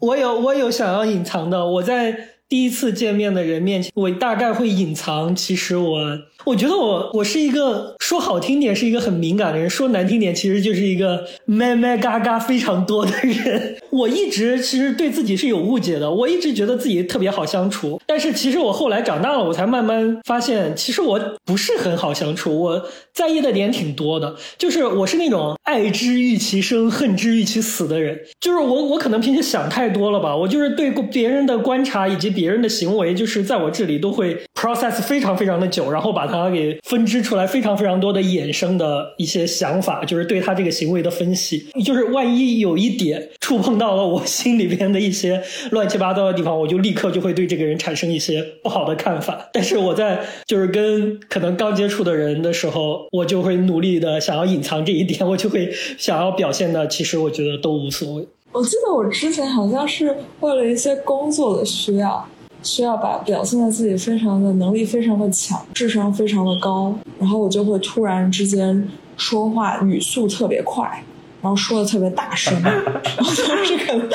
[0.00, 2.16] 我有我有想要隐藏的，我在
[2.48, 5.36] 第一次见面的人面前，我大概会隐藏。
[5.36, 6.00] 其实我
[6.44, 13.76] 我觉得我我是一个说好听点是一个很敏感的人，说难听点其实就是一个咩咩嘎嘎非常多的人。
[13.90, 22.58] 我一直其实对自己是有误解的，我一直觉得自己特别好相处，但是其实我后来长大了，我才慢慢发现，其实我不是很好相处。
[22.58, 22.82] 我
[23.12, 28.18] 在意的点挺多的，就是我是那种爱之欲其生，恨之欲其死的人。
[28.40, 41.66] 就是我我可能平时想太多了吧，我就是对别人的观察以及别人的行为，就是在我这里都会 process 非常非常的久，然后把它给分支出来非常非常多的衍生的一些想法，就是对他这个行为的分析。
[41.84, 49.50] 就是万一有一点触碰到了我心里边的一些乱七八糟的地方，我就立刻就会对这个人产生一些不好的看法。
[49.52, 58.24] 但是我在就是跟可能刚接触的人的时候，我就会努力的想要隐藏这一点，我就会想要表现的，其实我觉得都无所谓。
[58.50, 62.26] 我记得我之前好像是为了一些工作的需要，
[62.62, 71.04] 需要把表现的自己非常的能力非常的强，智商非常的高，然后我就会突然之间说话语速特别快，
[71.42, 74.08] 然后说的特别大声， 我当时可能，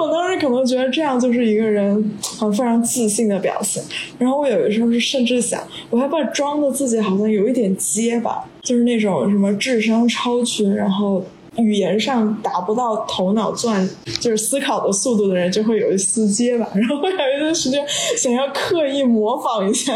[0.00, 3.82] 我当时可能觉得这样就是一个人很非常自信的表现，
[4.18, 11.22] 然后我有的时候是甚至想，我害怕装的自己好像有一点结巴，就是那种什么智商超群，然后。
[11.56, 13.88] 语言上达不到头脑转，
[14.20, 16.66] 就是思考的速度的人，就会有一丝结巴。
[16.74, 17.84] 然后我有一段时间
[18.16, 19.94] 想要刻意模仿一下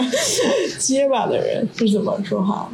[0.79, 2.71] 结巴的人是怎么说话。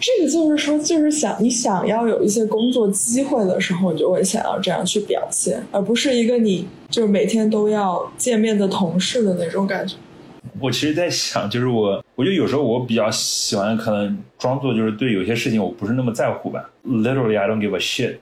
[0.00, 9.94] 这个就是说，就是想你想要有一些工作机会的时候，你就会想要这样去表现，而不是一个你就是每天都要见面的同事的那种感觉。
[10.60, 16.70] 我其实，在想，就是我，我觉得有时候我比较喜欢，可能装作就是对有些事情我不是那么在乎吧。
[16.86, 18.16] Literally, I don't give a shit。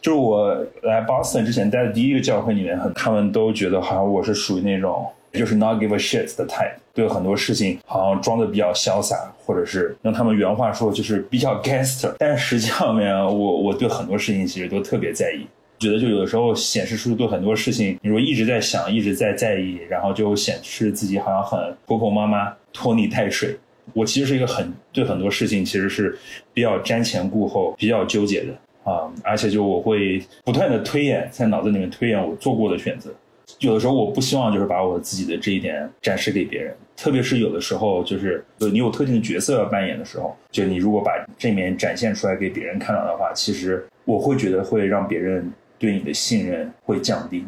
[0.00, 12.14] 就是我来 Boston 之前待的第一个教会里面，很他们都觉得好像我是属于那种就是 not give a shit 的 type，对很多事情好像装的比较潇洒，或者是用他们原话说就是比较 gangster。
[12.18, 15.46] 但实际上面，我我对很多事情其实都特别在意。
[15.80, 23.56] 觉得就有的时候显示出对很多事情，你说一直在想，一直在在意，然后就显示自己好像很婆婆妈妈、拖泥带水。
[23.92, 26.16] 我其实是一个很对很多事情其实是
[26.54, 28.52] 比较瞻前顾后、比较纠结的
[28.84, 33.10] 啊，而且就我会不断的推演，在脑子里面推演我做过的选择。
[33.58, 45.52] 有的时候我不希望就是把我自己的这一点展示给别人，特别是有的时候就是你有特定的角色要扮演的时候，就你如果把这面展现出来给别人看到的话，其实我会觉得会让别人。
[45.80, 47.44] 对你的信任会降低，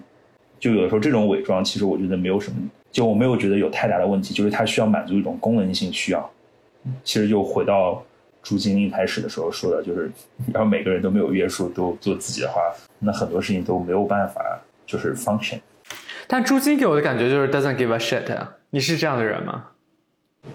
[0.61, 2.57] 就有的时候这种伪装，其实我觉得没有什么
[2.91, 6.31] 就我没有觉得有太大的问题，就是它需要满足一种功能性需要。
[7.05, 8.03] 其实又回到
[8.43, 10.11] 朱晶一开始的时候说的，就是
[10.53, 12.61] 然后每个人都没有约束，都做自己的话，
[12.99, 15.61] 那很多事情都没有办法就是 function。
[16.27, 19.67] 但朱晶给我的感觉就是 doesn't give a shit 啊，你是这样的人吗？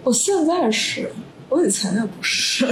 [0.02, 1.10] 我现在是，
[1.48, 2.66] 我以前也不是。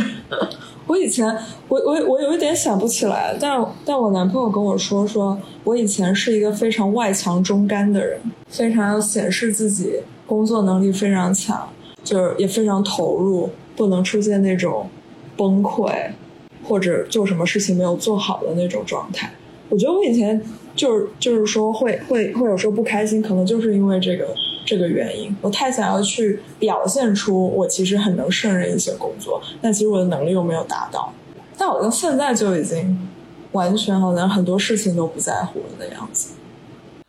[0.86, 1.26] 我以前，
[1.68, 9.94] 我我我有一点想不起来，但但我男朋友跟我说，说我以前是一个非常外强中干的人，非常要显示自己
[10.26, 11.68] 工作能力非常强，
[12.02, 14.86] 就是也非常投入，不能出现那种
[15.36, 15.90] 崩溃
[16.62, 19.30] 或者做什么事情没有做好的那种状态。
[19.70, 20.40] 我觉得我以前
[20.76, 24.28] 就是就是说会会会有时候不开心，可能就是因为这个。
[24.64, 31.12] 这个原因，我太想要去表现出我其实很能胜任一些工作，但其实我的能力又没有达到。
[31.56, 33.08] 但好像现在就已经
[33.52, 36.34] 完全好像很多事情都不在乎了的样子。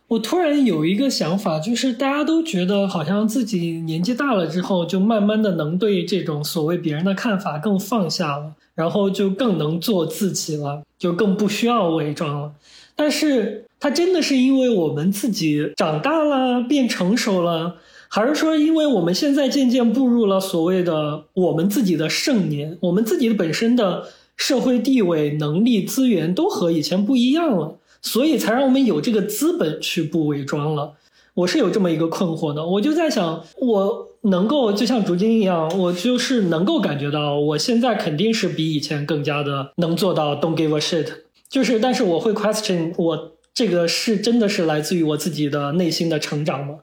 [0.08, 12.52] 我突然有一个想法，就是大家都觉得好像自己年纪大了之后，就慢慢的能对这种所谓别人的看法更放下了，然后就更能做自己了，就更不需要伪装了。
[12.96, 13.62] 但是。
[13.78, 17.74] 他真的是因为我们自己长大了变成熟了，
[18.08, 24.04] 还是说因为我们现在渐渐步入了所谓的我们自己的盛年，我们自己的本身的
[24.38, 30.94] 社会地位、能力、资源都和以前不一样了，所以才让我们有这个资本去不伪装了。
[31.34, 41.08] 我是有这么一个困惑的，我就在想，我能够就像竹金一样，我就是能够感觉到，我现在肯定是比以前更加的能做到 don't give a shit，
[41.48, 43.32] 就是，但是我会 question 我。
[43.56, 46.74] 这个是真的是来自于我自己的内心的成长吗？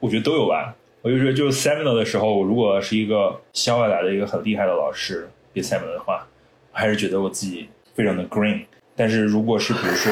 [0.00, 0.74] 我觉得都有吧。
[1.02, 6.26] 我就觉得，就 seminar 的时候，如果是一个校外来的一个很厉害的老师给 seminar 的话，
[6.72, 8.62] 还是觉得我自己非常的 green。
[8.96, 10.10] 但是如果是比如说，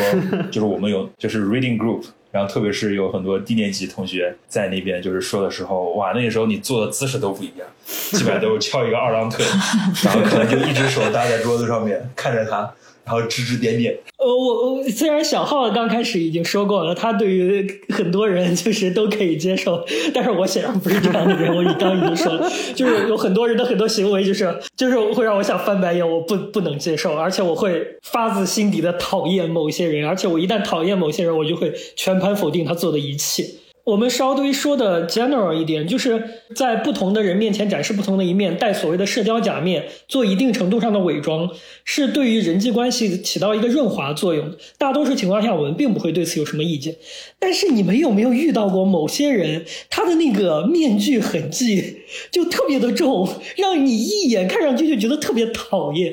[0.51, 7.67] 就是我们有就是 reading group，然后特别是有很多低年级同学在那边就是说的时候，哇，那个时候你坐的姿势都不一样，
[8.13, 9.45] 基本上都是翘一个二郎腿，
[10.05, 12.71] 然后可能就一只手搭在桌子上面看着他。
[13.05, 13.99] 然后指指点点。
[14.19, 19.83] 呃，我我虽然小浩刚开始已经说过了，他对于很多人就是都可以接受，
[20.13, 21.51] 但是我显然不是这样的人。
[21.51, 33.43] 我刚已经说了，就是有很多人的很多行为，就是就是会让我想翻白眼，我不不能接受，而且我会发自心底的讨厌某些人，而且我一旦讨厌某些人，我就会全盘否定他做的一切。
[33.89, 36.23] 我们稍微说的 general 一点，就是
[36.55, 41.49] 在不同的人面前展示不同的一面，戴所谓的社交假面，做一定程度上的伪装，
[41.85, 44.55] 是对于人际关系起到一个润滑作用。
[44.77, 46.97] 大多数情况下，我们并不会对此有什么意见。
[47.39, 53.27] 但是你们有没有遇到过某些人，他的那个面具痕迹就特别的重，
[53.57, 56.13] 让你一眼看上去就觉得特别讨厌？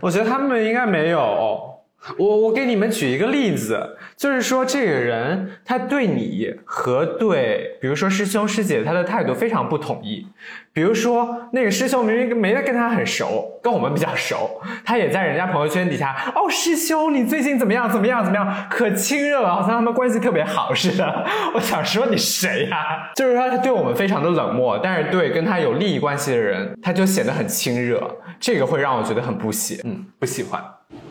[0.00, 1.73] 我觉得他们应该没有。
[2.18, 10.26] 我我给你们举一个例子，就是说这个人他对你和对，比如说师兄师姐，他的态度非常不统一。
[10.72, 17.88] 比如说那个师兄明明没跟他很熟，跟我们比较熟，他也在人家朋友圈底下，哦，师兄你最近怎么样？
[17.88, 18.22] 怎么样？
[18.24, 18.66] 怎么样？
[18.68, 21.26] 可亲热了，好像他们关系特别好似的。
[21.54, 23.10] 我想说你谁呀？
[23.14, 28.02] 就是说他对我们非常的冷漠，但是对跟他有利益关系的人，他就显得很亲热，
[28.40, 30.62] 这个会让我觉得很不喜，嗯，不喜欢。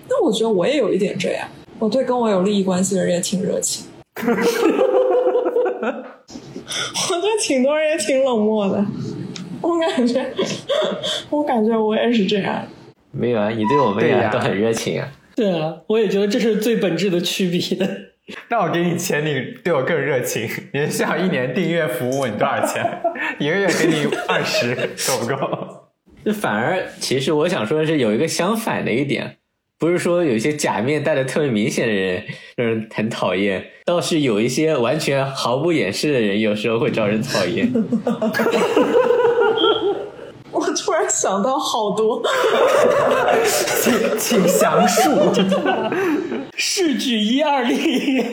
[0.10, 1.48] 那我觉得我也有一点这样，
[1.80, 4.32] 我对跟我有利益关系的人也挺热情， 我
[7.22, 8.86] 对挺多人也挺冷漠的，
[9.62, 10.26] 我感觉，
[11.30, 12.66] 我感觉我也是这样。
[13.12, 15.08] 没有啊，你对我们俩都很热情啊。
[15.36, 17.60] 对啊，我也觉得这是最本质的区别。
[18.50, 20.50] 那我给你钱，你对我更热情。
[20.74, 23.02] 你需要一年订阅服务，你多少钱？
[23.40, 24.74] 一个月给你二十，
[25.08, 25.36] 够不够？
[26.24, 29.38] 就反而，其实我想说的是，有一个相反的一点。
[29.80, 32.24] 不是说有些假面戴的特别明显的人
[32.56, 37.72] 让人很讨厌，倒是有一些完全毫不掩饰的人，有时候会招人讨厌。
[40.52, 42.22] 我突然想到好多，
[43.82, 45.10] 请请详述。
[46.56, 48.24] 试举一二例，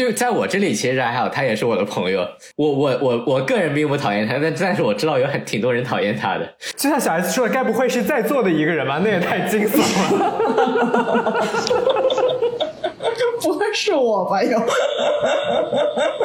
[0.00, 2.26] 就在我这里其实还好，他也是我的朋友。
[2.56, 6.54] 我我我我个人并不讨厌他，但但是我知道有很挺多人讨厌他的。
[6.74, 8.98] 就像小 S 说的，该不会是在座的一个人吧？
[9.04, 9.76] 那也太惊悚
[10.18, 11.36] 了。
[13.42, 14.42] 不会是我吧？
[14.42, 14.58] 有？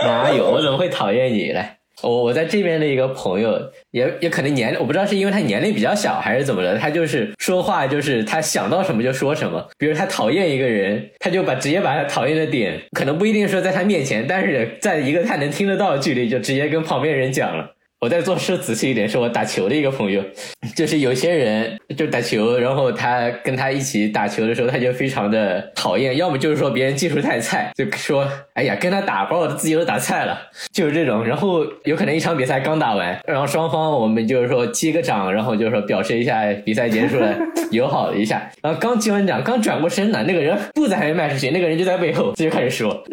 [0.05, 0.49] 哪有？
[0.49, 1.65] 我怎么会讨厌你嘞？
[2.05, 3.59] 我我在这边的一个朋友，
[3.91, 9.67] 也也可能年龄，我不知道是因为他年龄比较小还是怎么的，他就是说话就是他想到什么就说什么。
[9.77, 17.74] 比如他讨厌一个人，他就把直接把他讨厌的点，可能不一定说在他面前，但是在一个他能听得到的距离，就直接跟旁边人讲了。
[18.05, 20.23] 我在做事仔细一点，是我打球的一个朋友，
[20.77, 30.39] 就是有些人就打球，然后他跟他一起打球的时候，他就非常的讨厌，要么就是说别人技术太菜，就说哎呀跟他打，把我的自己都打菜了，
[30.71, 31.25] 就是这种。
[31.25, 37.35] 然后有可能一场比赛刚打完，然后双方我们就是说击个掌，然后就是说表示一下比赛结束了，
[37.71, 38.47] 友好了一下。
[38.61, 43.03] 然后刚击完掌，刚转过身呢，那个人步子还没迈出去，那个人就在背后就开始说。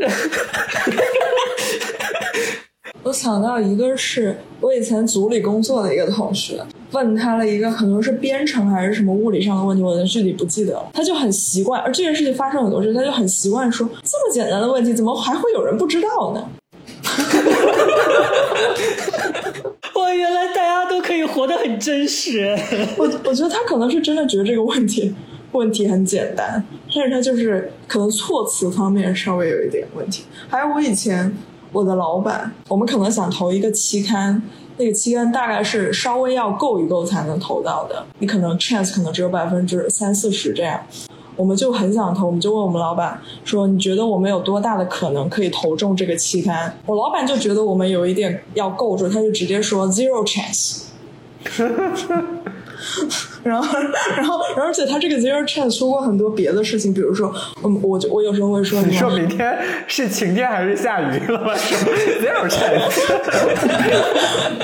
[3.04, 10.88] 我想到一个是我以前组里工作的一个同学，问他了一个可能是编程还是什么物理上的问题，我具体不记得了。
[10.92, 16.48] 他就很习惯，而这件事情发生很多次，他就很习惯说这么简单的问题，怎么还会有人不知道呢？
[19.94, 22.56] 哇，原来大家都可以活得很真实。
[22.96, 25.12] 我我觉得他可能是真的觉得这个问题
[25.50, 30.22] 问题很简单，但是他就是可能措辞方面稍微有一点问题。
[30.48, 31.36] 还有我以前。
[31.72, 34.42] 我的老板，我们可能想投一个期刊，
[34.76, 40.80] 那个期刊大概是稍微要够一够才能投到的，你可能 chance 可能只有百分之三四十这样，
[41.34, 46.78] 我们就很想投，我们就问我们老板说，你觉得我们有多大的可能可以投中这个期刊？
[46.84, 50.82] 我老板就觉得我们有一点要够住，他就直接说 zero chance。
[53.42, 53.78] 然后，
[54.16, 63.00] 然后，而且他这个 zero chance 说过很多别的事情，比如说，嗯，我就我有时候会说，你说明天是晴天还是下雨了吗？zero chance。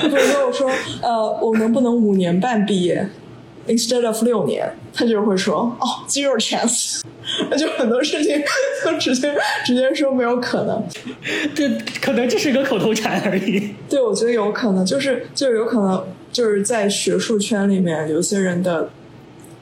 [0.01, 0.69] 比如说我说，
[1.01, 3.07] 呃，我能不能五年半毕业
[3.69, 4.69] ，instead of 六年？
[4.93, 7.01] 他就会说，哦，zero chance。
[7.49, 8.41] 那 就很多事情
[8.83, 9.33] 就直接
[9.65, 10.83] 直接说没有可能。
[11.55, 13.75] 对可能这是一个口头禅而已。
[13.87, 16.03] 对，我觉得有可能，就是就有可能。
[16.31, 18.87] 就是在学术圈里面，有些人的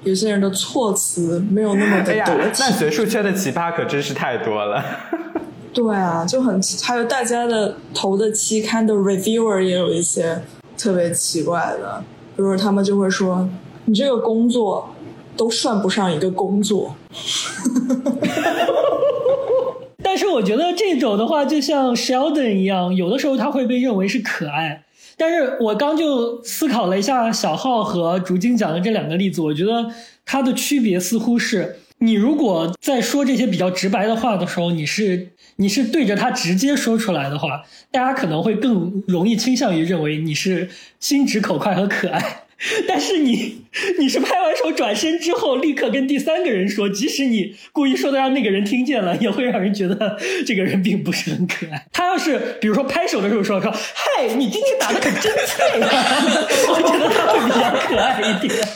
[0.04, 2.32] 有些人的措辞没有那么的得体。
[2.60, 4.84] 那学术圈的奇葩可真是太多了。
[5.74, 10.42] 对啊，就很还有大家的投的期刊的 reviewer 也有一些
[10.78, 12.04] 特别奇怪的，
[12.38, 13.48] 就是他们就会说
[13.88, 14.94] ：“你这个工作
[15.38, 16.94] 都算不上一个工作。
[20.04, 24.84] ”但是我觉得这种的话，就像 Sheldon 一样，有的时候他会被认为是可爱。
[25.16, 29.90] 但是我刚就思考了一下小浩和竹晶讲的这两个例子，我觉得
[30.26, 40.70] 它的区别似乎是，你如果在说这些比较直白的话的时候，你是你是对着他直接说出来的话，大家可能会更容易倾向于认为你是
[41.00, 42.47] 心直口快和可爱。
[42.88, 43.66] 但是你，
[44.00, 51.86] 你是拍完手转身之后，立刻跟第三个人说，即使你故意说的让那个人听见了，也会让人觉得 这个人并不是很可爱。
[51.94, 55.88] 他要是比如说拍手的时候说说，嗨，你今天打的可真菜呀，
[56.70, 58.68] 我觉得他会比较可爱一点。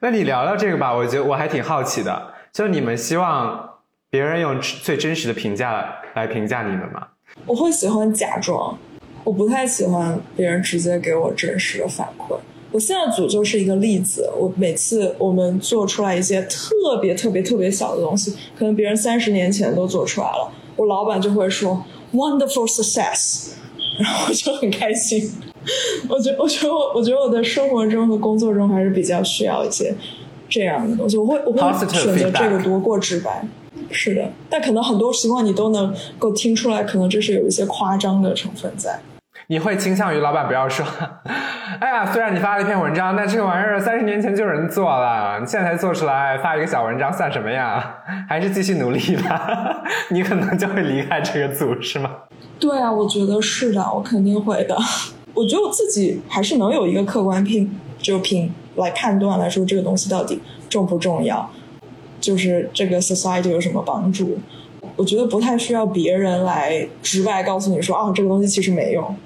[0.00, 3.68] 那你聊聊这个吧，我觉得我还挺好奇的，就你们希望
[4.10, 7.08] 别人用最真实的评价来评价你们吗？
[7.46, 8.78] 我会喜欢假装，
[9.24, 12.38] 我不太喜欢别人直接给我真实的反馈。
[12.70, 14.30] 我现在组就是一个例子。
[14.38, 23.52] 我每次我们做出来一些特别特别特别小的东西，可能别人三十年前都做出来了，我老板就会说 “wonderful success”，
[23.98, 25.30] 然后我就很开心。
[26.08, 29.94] 我觉我觉得我我觉得我的生活中和工作中还是比较需要一些
[30.48, 31.16] 这样的东西。
[31.16, 33.46] 我会我会选择这个多过直白。
[33.90, 39.00] 是的，但可能很多情况你都能够听出来，可能这是有一些夸张的成分在。
[39.50, 40.84] 你会倾向于老板不要说，
[41.80, 47.94] 哎呀，虽然你发了一篇文章，但这个玩意儿三十年前就有人做了，你现在才做出来，发一个小文章算什么呀？
[48.28, 52.10] 还是继续努力吧， 你可能就会离开这个组，是吗？
[52.60, 54.76] 对啊，我觉得是的，我肯定会的。
[55.32, 60.38] 我觉得我自己还是能有一个客观评，就评来判断来说这个东西到底
[60.68, 61.50] 重不重要，
[62.20, 64.38] 就是这个 society 有什么帮助。
[64.96, 69.16] 我觉得不太需要别人来直白告诉你说，啊，这个东西其实没用。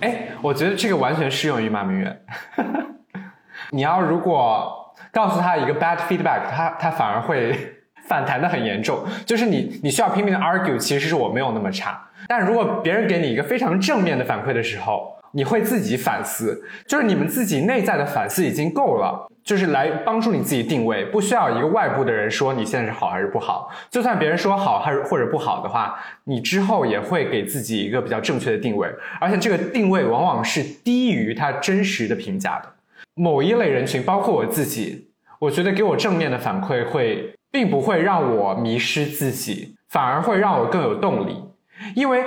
[0.00, 2.20] 哎，我觉得这个完全适用于马明远。
[3.70, 7.56] 你要如果告诉他一个 bad feedback，他他反而会
[8.06, 9.04] 反弹的很严重。
[9.24, 12.00] 就是你你需要拼命的 argue，其实是我没有那么差。
[12.26, 19.28] 但如果别人给你一个非常正面的反馈的时候，你会自己反思，就是你们自己内在的反思已经够了。
[19.44, 23.68] 就是来帮助你自己定位，不需要一个外部的人说你现在是好还是不好。
[23.90, 28.88] 就算别人说好还是或者不好的话，你之后也会给自己一个比较正确的定位，
[29.20, 32.72] 而且这个定位往往是低于他真实的评价的。
[33.12, 41.44] 某一类人群，包括我自己，我觉得给我正面的反馈会，并不会让我迷失自己，反而会让我更有动力，
[41.94, 42.24] 因为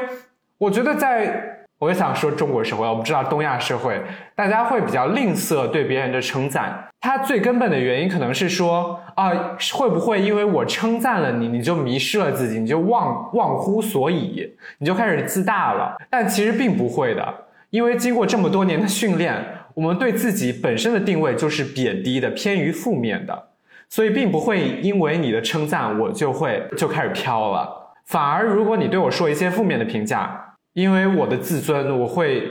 [0.59, 1.56] 我觉得在。
[1.79, 4.01] 我也想说，中国社会，我不知道东亚社会，
[4.35, 6.87] 大家会比较吝啬对别人的称赞。
[6.99, 9.31] 它最根本的原因可能是说，啊，
[9.73, 15.95] 会不会因为我称赞了你，你就迷失了自己，你就忘忘乎所以，你就开始自大了？
[16.09, 17.31] 但其实并不会的，
[17.69, 23.49] 因为经过这么多年的训练，我们对自己本身的定位就是贬低的、偏于负面的，
[23.87, 27.93] 所以并不会因为你的称赞，我就会就开始飘了。
[28.07, 30.46] 反而，如果你对我说一些负面的评价，
[30.77, 32.43] 因为我的自尊，我会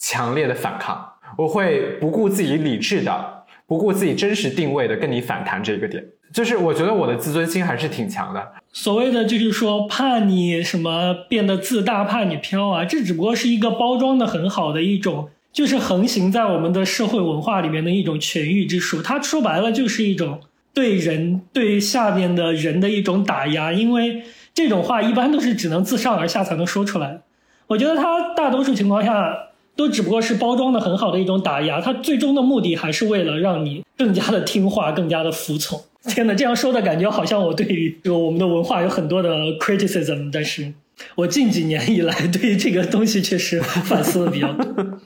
[0.00, 1.00] 强烈的反抗，
[1.36, 6.04] 我会不顾自己理智的、不顾自己真实定位的跟你反弹这个点。
[6.32, 8.44] 就是我觉得我的自尊心还是挺强的。
[8.72, 19.00] 所谓的就是说，怕你什么变得自大，怕你飘啊，这只不过是一个包装的很好的一种，就是横行在我们的社会文化里面的一种权欲之术。
[19.00, 20.40] 它说白了就是一种
[20.74, 27.20] 对人对下面的人的一种打压，因为这种话一般都是只能自上而下才能说出来。
[27.68, 35.80] 我觉得它大多数情况下都只不过是包装的很好的一种打压，它最终的目的还是为了让你更加的听话，更加的服从。
[36.04, 40.72] 天哪，这样说的感觉好像我对于就我们的文化有很多的 criticism，但是
[41.14, 44.98] 我近几年以来对于这个东西确实 反思的比较多。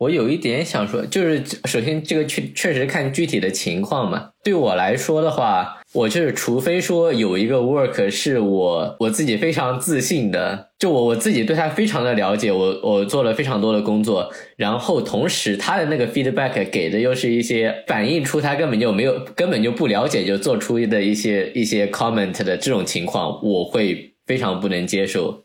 [0.00, 4.30] 我有一点想说，就是首先这个确确实看具体的情况嘛。
[4.42, 25.44] 对我来说的话，我就是除非说有一个 work 是我我自己非常自信的，就我我自己对他非常的了解，我我做了非常多的工作，然后同时他的那个 feedback 给的又是一些反映出他根本就没有根本就不了解就做出的一些一些 comment 的这种情况，我会非常不能接受。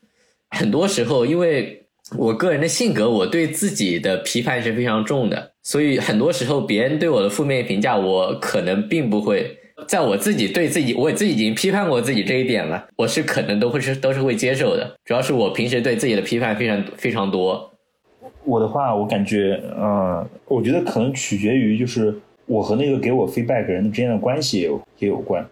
[0.51, 1.81] 很多时候因为。
[2.15, 9.57] 我个人的性格，我对自己的批判是非常重的，所以很多时候别人对我的负面评价，我可能并不会
[9.87, 14.95] 在我自己对自己，我自己已经批判过自己这一点了，我是可能都会是都是会接受的。
[15.03, 17.71] 主要是我平时对自己的批判非常非常多。
[18.43, 22.13] 我的话，我感觉，嗯，我觉得可能取决于就是
[22.45, 25.43] 我和那个给我 feedback 人之间的关系也有也有关。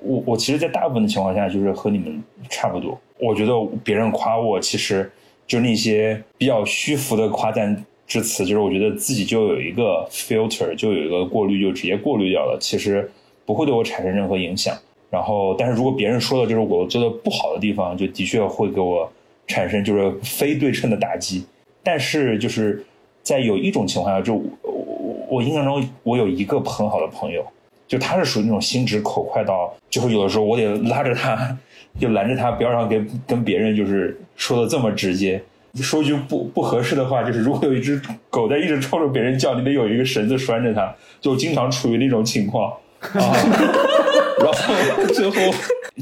[0.00, 2.20] 我我其实，在大部分的情况下，就是和你们
[2.50, 3.00] 差不多。
[3.20, 3.52] 我觉得
[3.84, 5.08] 别人夸我，其实。
[5.46, 13.10] 就那些比较虚浮的夸赞之词，就是我觉得自己就有一个 filter，就有一个过滤，就直接过滤掉了，其实
[13.44, 14.76] 不会对我产生任何影响。
[15.10, 19.10] 然后，但是如果别人说的就是我做的不好的地方，就的确会给我
[19.46, 21.44] 产生就是非对称的打击。
[21.82, 22.82] 但是就是
[23.22, 27.44] 在有一种情况下，就我我印象中我有一个很好的朋友，
[27.86, 31.58] 就他是属于那种心直口快到，就是有的时候我得拉着他。
[31.98, 35.42] 就拦着他，不要让跟跟别人就是说的这么直接。
[35.76, 37.98] 说句不不合适的话，就是如果有一只
[38.28, 42.70] 狗在一直冲着别人叫，你得有一个绳子拴着它，就经常处于那种情况。
[43.00, 43.32] 啊，
[44.38, 45.36] 然后最后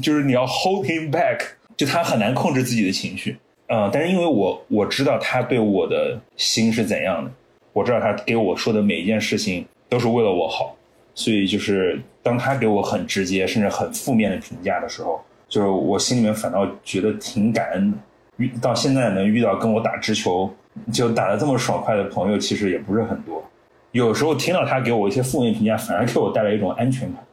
[0.03, 1.41] 就是你要 hold him back，
[1.77, 3.37] 就他很难控制自己的情绪。
[3.69, 7.31] 嗯，但是因为我我知道他对我的心是怎样的，
[7.73, 10.77] 我知道他给我说的每一件事情都是为了我好，
[11.15, 15.23] 所以就是当他给我很直接甚至很负面的评价的时候。
[15.51, 17.99] 就是我心里面反倒觉得挺感恩的，
[18.37, 20.49] 遇到现在能遇到跟我打直球
[20.93, 23.43] 就打的这么爽快的朋友，其实也不是很多。
[23.91, 27.25] 有时候听到他给我一些负面评价，反而给我带来一种安全感。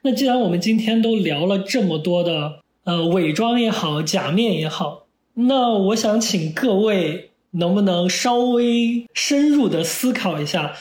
[0.00, 5.04] 那既然我们今天都聊了这么多的呃伪装也好，假面也好，
[5.34, 10.72] 那我想请各位能不能稍微深入的思考一下，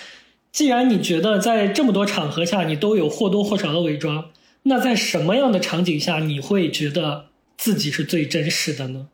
[0.53, 4.23] 既然你觉得在这么多场合下你都有或多或少的伪装。
[4.67, 7.25] 那在什么样的场景下你会觉得
[7.57, 9.07] 自己是最真实的呢？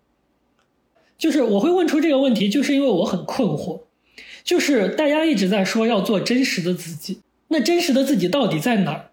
[1.18, 3.82] 就是我会问出这个问题，就是因为我很困惑。
[4.44, 7.20] 就是大家一直在说要做真实的自己，
[7.50, 9.12] 那真实的自己到底在哪儿？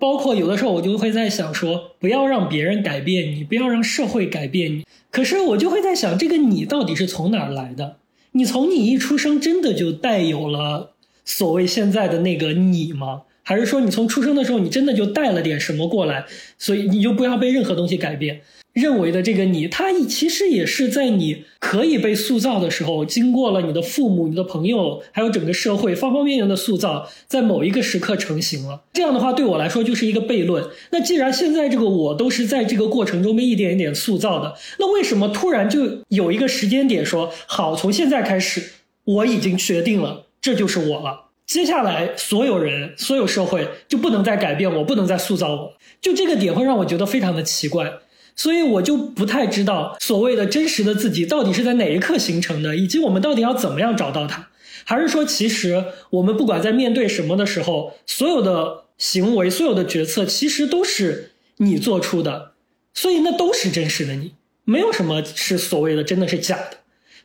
[0.00, 4.86] 包括有的时候我就会在想说，不要让别人改变你，不要让社会改变你。
[5.10, 7.96] 可是我就会在想，这个你到底是从哪儿来的？
[8.32, 10.92] 你从你一出生真的就带有了
[11.24, 13.22] 所谓现在的那个你吗？
[13.48, 16.26] 还是说你从出生的时候，你真的就带了点什么过来，
[16.58, 18.42] 所以你就不要被任何东西改变。
[18.74, 28.82] 认为的这个你，他其实也是在你可以被塑造的时候，经过了你的父母、你的朋友，还有整个社会方方面面的塑造，在某一个时刻成型了。
[28.92, 30.62] 这样的话，对我来说就是一个悖论。
[30.90, 38.62] 那既然现在这个我都是在这个过程中被一点一点塑造的，那为什么突然就有一个时间点说好，从现在开始，
[39.04, 41.27] 我已经决定了，这就是我了。
[41.48, 45.72] 接下来，所有人、所有社会就不能再改变我，不能再塑造我。
[45.98, 47.90] 就这个点会让我觉得非常的奇怪，
[48.36, 54.48] 所以我就不太知道所谓的真实的自己到底是在哪一刻形成的，以及我们到底要怎么样找到它。
[54.84, 62.52] 还是说，其实我们不管在面对什么的时候，所有的行为、所有的决策，其实都是你做出的，
[62.92, 64.34] 所以那都是真实的你，
[64.64, 66.77] 没有什么是所谓的真的是假的。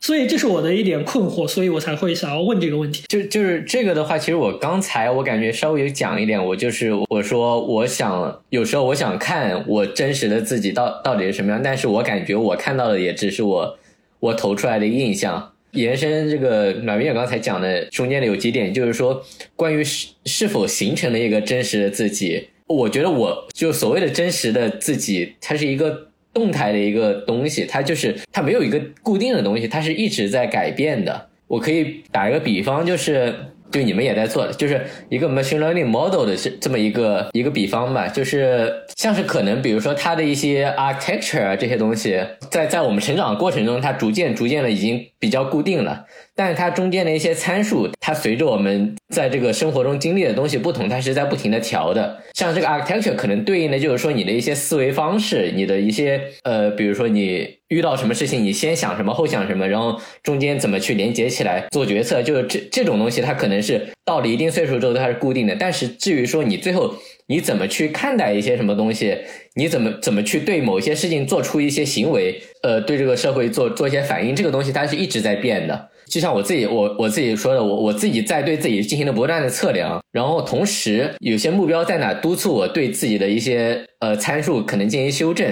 [0.03, 3.05] 所以这是我的一点困惑，所以我才会想要问这个问题。
[3.07, 13.77] 就就是这个的话，其实我刚才我感觉稍微有讲一点，我就是我说我想有时候我想看我真实的自己到到底是什么样，但是我感觉我看到的也只是我
[14.19, 19.23] 我投出来的印象，延伸这个暖冰也刚才讲的中间的有几点，就是说
[19.55, 31.29] 关于是是否形成了一个真实的自己，我觉得我就所谓的真实的自己，它是一个动态的一个东西，它就是它没有一个固定的东西，它是一直在改变的。
[31.47, 33.33] 我可以打一个比方，就是
[33.71, 42.19] 就你们也在做的，就是一个 machine learning model 的这这么一个一个比方吧，就是像是可能比如说它的一些 architecture 啊这些东西，
[42.49, 46.05] 在在我们成长的过程中，它逐渐逐渐的已经比较固定了，
[46.35, 52.19] 但是它中间的一些参数，它随着我们在这个生活中经历的东西不同，它是在不停的调的。
[52.33, 65.55] 像这个 architecture 可能对应的就是说你的一些思维方式，你的一些呃，比如说你遇到什么事情，你先想什么后想什么，然后中间怎么去连接起来做决策，就是这这种东西，它可能是到了一定岁数之后它是固定的。
[65.57, 66.93] 但是至于说你最后
[67.27, 69.17] 你怎么去看待一些什么东西，
[69.55, 75.89] 你怎么怎么去对某些事情做出一些行为，呃，对这个社会做做一些反应，这个东西它是一直在变的。
[76.05, 85.47] 就像我自己，我我自己说的，我我自己在对自己进行了不断的测量，然后同时有些目标在哪督促我对自己的一些呃参数可能进行修正，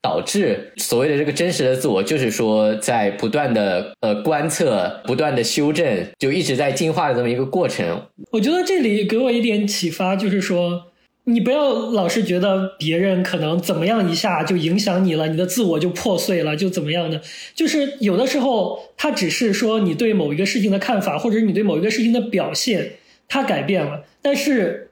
[0.00, 8.00] 导致所谓的这个真实的自我，就是说在不断的呃观测、不断的修正，就一直在进化的这么一个过程。
[8.30, 10.80] 我觉得这里给我一点启发，就是说，
[11.28, 17.20] 你不要老是觉得别人可能怎么样一下就影响你了，你的自我就破碎了，就怎么样的。
[17.54, 22.92] 就是有的时候，它只是说你对某一个事情的看法，或者你对某一个事情的表现，
[23.28, 24.90] 它改变了，但是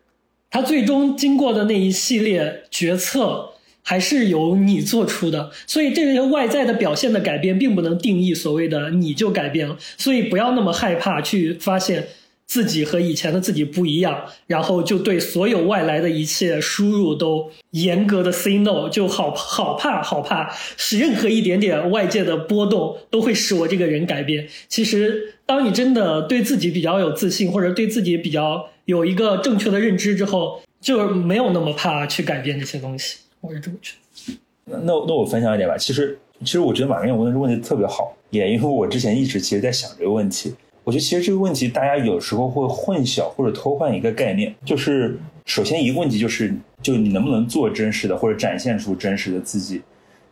[0.50, 3.50] 它最终经过的那一系列决策。
[3.88, 9.76] 还是由你做出的，所以这些外在的表现的改变，并不能定义所谓的你就改变了。
[9.96, 12.08] 所以不要那么害怕去发现
[12.46, 24.48] 自己和以前的自己不一样，然后就对所有外来的一切输入都严格的 say no，就好好怕好怕，使任何一点点外界的波动都会使我这个人改变。
[24.68, 33.18] 其实，当你真的对自己比较有自信，或者对自己比较有一个正确的认知之后，就没有那么怕去改变这些东西。
[33.40, 34.38] 我是这么觉得。
[34.64, 35.76] 那那我分享一点吧。
[35.76, 40.54] 其实其实我觉得马云问的这个问题特别好，也因为我之前一直其实在想这个问题。
[40.86, 49.82] 我觉得其实这个问题大家有时候会混淆或者偷换一个概念，就是首先一个问题就是就你能不能做真实的或者展现出真实的自己，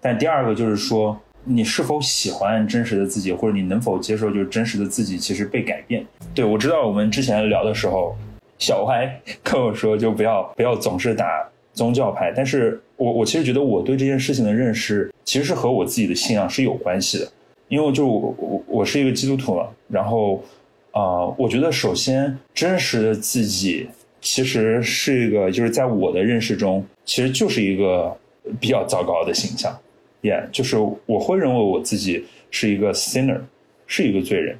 [0.00, 6.06] 但第二个就是说你是否喜欢真实的自己，或者你能否接受就是真实的自己其实被改变。
[6.32, 8.16] 对我知道我们之前聊的时候，
[8.60, 11.26] 小歪 跟我说就不要不要总是打
[11.72, 12.80] 宗教牌，但是。
[12.96, 17.28] 我我其实觉得我对这件事情的认识，其实是和我自己的信仰是有关系的，
[17.68, 20.42] 因为就我我是一个基督徒嘛，然后
[20.92, 23.86] 啊，我觉得首先真实的自己
[24.20, 28.16] 其实是一个，就是在我的认识中，其实就是一个
[28.60, 29.76] 比较糟糕的形象，
[30.20, 30.76] 也就是
[31.06, 33.40] 我会认为我自己是一个 sinner，
[33.86, 34.56] 是一个罪人，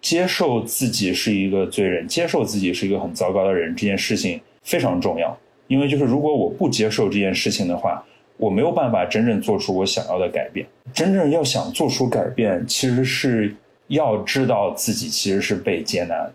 [0.00, 5.36] 接受自己是一个罪人，接受自己是一个很糟糕的人，这件事情非常重要。
[5.68, 8.04] 因为就是如果我不接受这件事情的话，
[8.42, 10.66] 我没有办法真正做出我想要的改变。
[10.92, 13.54] 真正要想做出改变，其实是
[13.86, 16.32] 要知道自己其实是被接纳的。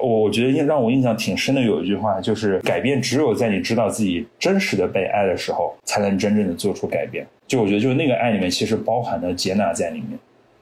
[0.00, 7.26] 我我觉得印让我印象挺深的有一句话，就是改变只有在你知道自己真实的被爱的时候，才能真正的做出改变。
[7.48, 10.16] 就我觉得就是那个爱里面其实包含了接纳在里面。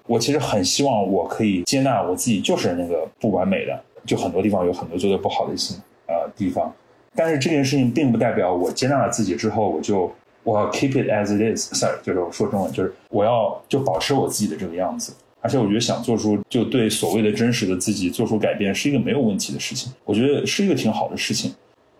[0.06, 6.72] 我其实很希望我可以接纳我自己就是那个不完美的，就很多地方有很多做的不好的心呃地方。
[7.14, 10.10] 但是这件事情并不代表我接纳了自己之后，我就
[10.46, 15.12] 我要 keep it as it is，sorry，就是我说中文，就是我要就保持我自己的这个样子。
[15.40, 21.52] 而且我觉得想做出就对所谓的真实的自己做出改变是一个没有问题的事情，我觉得是一个挺好的事情。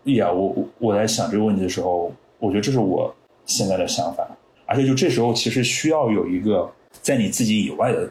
[0.04, 3.12] 呀，我我我在想这个问题的时候，我觉得这是我
[3.46, 4.24] 现在的想法。
[4.64, 6.70] 而且就这时候其实需要有一个
[7.02, 8.08] 在你自己以外的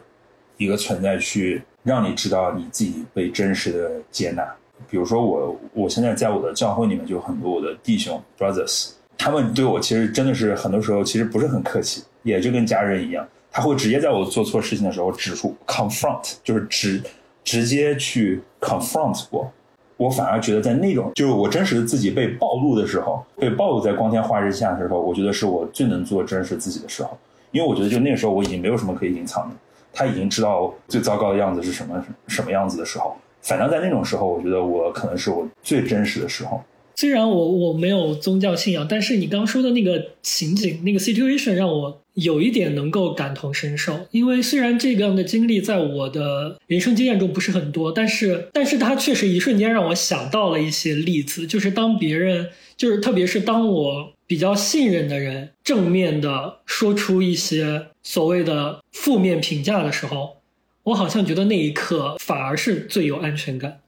[0.58, 4.42] 一个存在去让你知道你自己被真实的接纳。
[4.90, 17.02] 比如说我，我现在在我的教会里面就很多我的弟兄 brothers，他们对我其实真的是很多时候其实不是很客气，也就跟家人一样，他会直接在我做错事情的时候指出 confront，就是直
[17.42, 19.50] 直接去 confront 我。
[19.96, 27.16] 我反而觉得在那种就是我真实的自己被暴露的时候，被暴露在光天化日下的时候，我觉得是我最能做真实自己的时候，
[27.50, 29.56] 因为我觉得就那个时候我已经没有什么可以隐藏的，
[29.92, 33.16] 他已经知道最糟糕的样子是什么什么样子的时候。
[33.40, 36.62] 反正，在那种时候，我觉得我可能是我最真实的时候。
[36.96, 44.06] 虽然我我没有宗教信仰，但是你刚说的那个情景、那个 situation 让我有一点能够感同身受。
[44.10, 51.46] 因为虽然这个样的经历在我的人生经验中不是很多，但是，但是它确实一瞬间让我想到了一些例子。
[51.46, 60.36] 就是当别人，就是特别是当我比较信任的人正面的说出一些所谓的负面评价的时候。
[60.84, 63.80] 我好像觉得那一刻反而是最有安全感。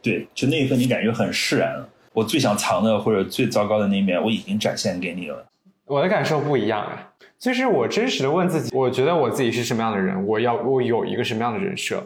[0.00, 1.86] 对，就那一刻你感觉很释然了。
[2.16, 5.46] 我最想藏的或者最糟糕的那一面，我已经展现给你了。
[5.84, 12.02] 我的感受不一样啊，就是我真实的问自己，我觉得我自己是什么样的人，我要我有一个什么样的人设，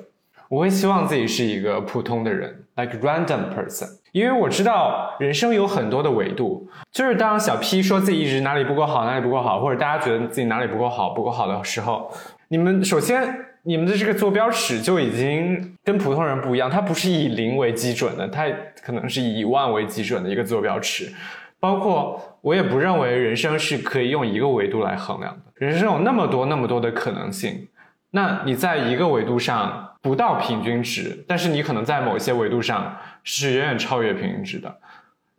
[0.49, 12.13] 我会希望自己是一个普通的人，like random person，因为我知道人生有很多的维度，就是当小 P 说自己一直哪里不够好，哪里不够好，或者大家觉得自己哪里不够好，不够好的时候，
[12.49, 13.33] 你们首先
[13.63, 18.47] 你们的这个坐标尺就已经跟普通人不一样，它不是以零为基准的，它
[18.83, 21.13] 可能是以万为基准的一个坐标尺。
[21.59, 27.69] 包括我也不认为人生是可以用一个维度来衡量的，人生有那么多那么多的可能性。
[28.13, 34.75] 那你在一个维度上不到平均值，但是你可能在某些维度上是远远超越平均值的。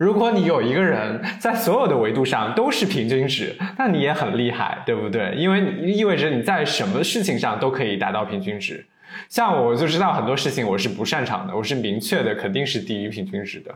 [0.01, 5.31] 如果你有一个人在所有的维度上都是平均值，那你也很厉害，对不对？
[5.37, 8.83] 因为意味着你在什么事情上都可以达到平均值。
[9.29, 13.71] 像我就知道很多事情我是不擅长的，我是明确的肯定是低于平均值的。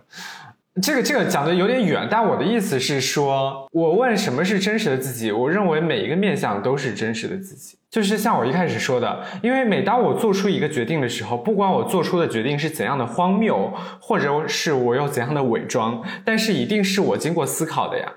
[0.81, 7.77] 这个这个讲的有点远，但我的意思是说，我问什么是真实的自己，我认为每一个面相都是真实的自己。
[7.89, 13.71] 就是像我一开始说的，因为每当我做出一个决定的时候，不管我做出的决定是怎样的荒谬，
[14.01, 18.11] 或者是我有怎样的伪装，但是一定是我经过思考的呀，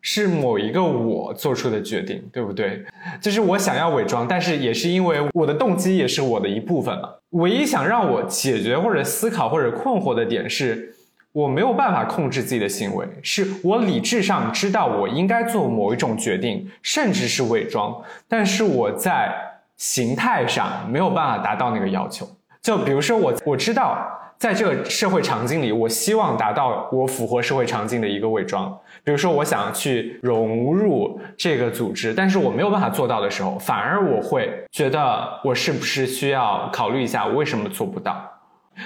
[0.00, 2.84] 是某一个我做出的决定，对不对？
[3.20, 7.08] 就是我想要伪装，但是也是因为我的动机也是我的一部分嘛。
[7.30, 10.93] 唯一想让我解决或者思考或者困惑的点是。
[11.34, 17.92] 我没有办法控制自己的行为，是我理智上知道我应该做某一种决定，甚至是伪装，
[18.28, 19.34] 但是我在
[19.76, 22.24] 形态上没有办法达到那个要求。
[22.62, 23.98] 就比如说我我知道
[24.38, 28.72] 在这个社会场景里，我希望达到我符合社会场景的一个伪装。
[29.02, 38.24] 比如说我想去融入这个组织，但是我没有办法做到的时候，反而我会觉得我是不是需要考虑一下我为什么做不到？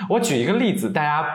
[0.09, 1.27] 我举一个例子，大家。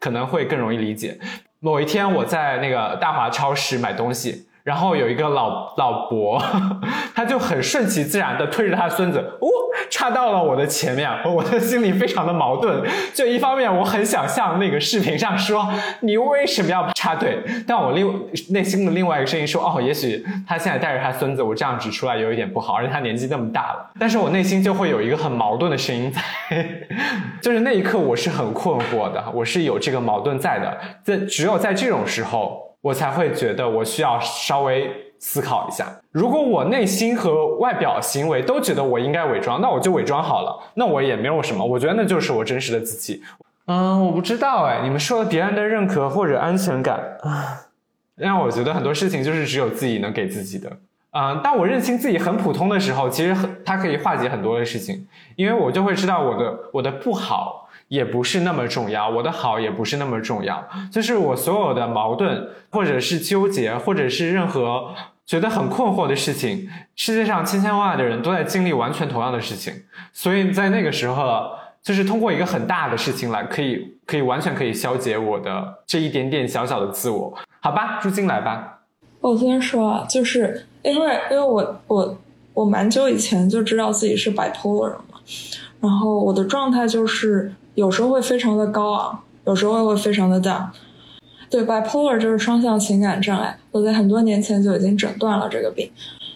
[0.00, 1.20] 可能会更容易理解。
[1.60, 4.48] 某一天，我在那个大华超市买东西。
[4.70, 6.40] 然后有一个老老伯，
[7.12, 9.48] 他就很顺其自然的推着他孙子，哦，
[9.90, 12.80] 插到了我的前面，我的心里非常的矛盾。
[13.12, 15.68] 就一方面我很想像那个视频上说，
[16.02, 17.42] 你为什么要插队？
[17.66, 23.90] 但我另内心的另外一个声音说，哦，也许他现在带着他孙子，我这样指出来有一点不好，而且他年纪那么大了。
[23.98, 26.64] 但是我内心就会有一个很矛盾的声音在，
[27.42, 30.78] 就是那一刻我是很困惑的，我是有这个矛盾在的。
[31.02, 32.69] 在只有在这种时候。
[32.80, 35.86] 我才会觉得我需要稍微思考一下。
[36.10, 40.58] 如果我内心和外表行为都觉得我应该伪装，那我就伪装好了。
[40.74, 43.22] 那我也没有什么，我觉得那就是我真实的自己。
[43.66, 47.60] 嗯，我不知道哎，你们说了别人的认可或者安全感啊，
[48.16, 50.70] 让我觉得很多事情就是只有自己能给自己的。
[51.12, 57.68] 嗯，当我认清自己很普通的时候，其实很它可以化解很多的事情，因为我就会知道我的我的不好。
[57.90, 64.94] 也不是那么重要，我的好也不是那么重要，就是我所有的矛盾，或者是纠结，或者是任何
[65.26, 69.74] 觉得很困惑的事情，世界上千千万万的人都在经历完全同样的事情，
[70.12, 71.50] 所以在那个时候，
[71.82, 78.82] 就是通过一个很大的事情来，可以可以完全可以消解我的这一点点小小的自我，好吧，朱金来吧。
[79.20, 82.16] 我先说啊，就是因为因为我我
[82.54, 85.18] 我蛮久以前就知道自己是 bipolar 嘛，
[85.80, 87.52] 然后我的状态就是。
[87.80, 90.66] 有时候会非常的高昂，有时候会非常的 down。
[91.48, 93.58] 对，bipolar 就是双向情感障碍。
[93.70, 95.90] 我在很多年前就已经诊断了这个病。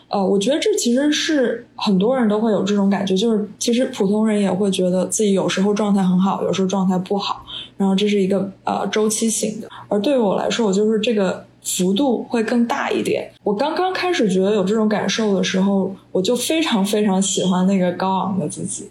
[0.08, 7.44] 呃，我觉得这其实是很多人都会有这种感觉，就是其实普通人也会觉得自己有时候状态很好，有时候状态不好，
[7.76, 9.68] 然后这是一个呃周期性的。
[9.88, 13.30] 而对于我来说，我就是这个幅度会更大一点。
[13.42, 18.88] 我刚刚开始觉得有这种感受的时候，我就非常非常喜欢那个高昂的自己。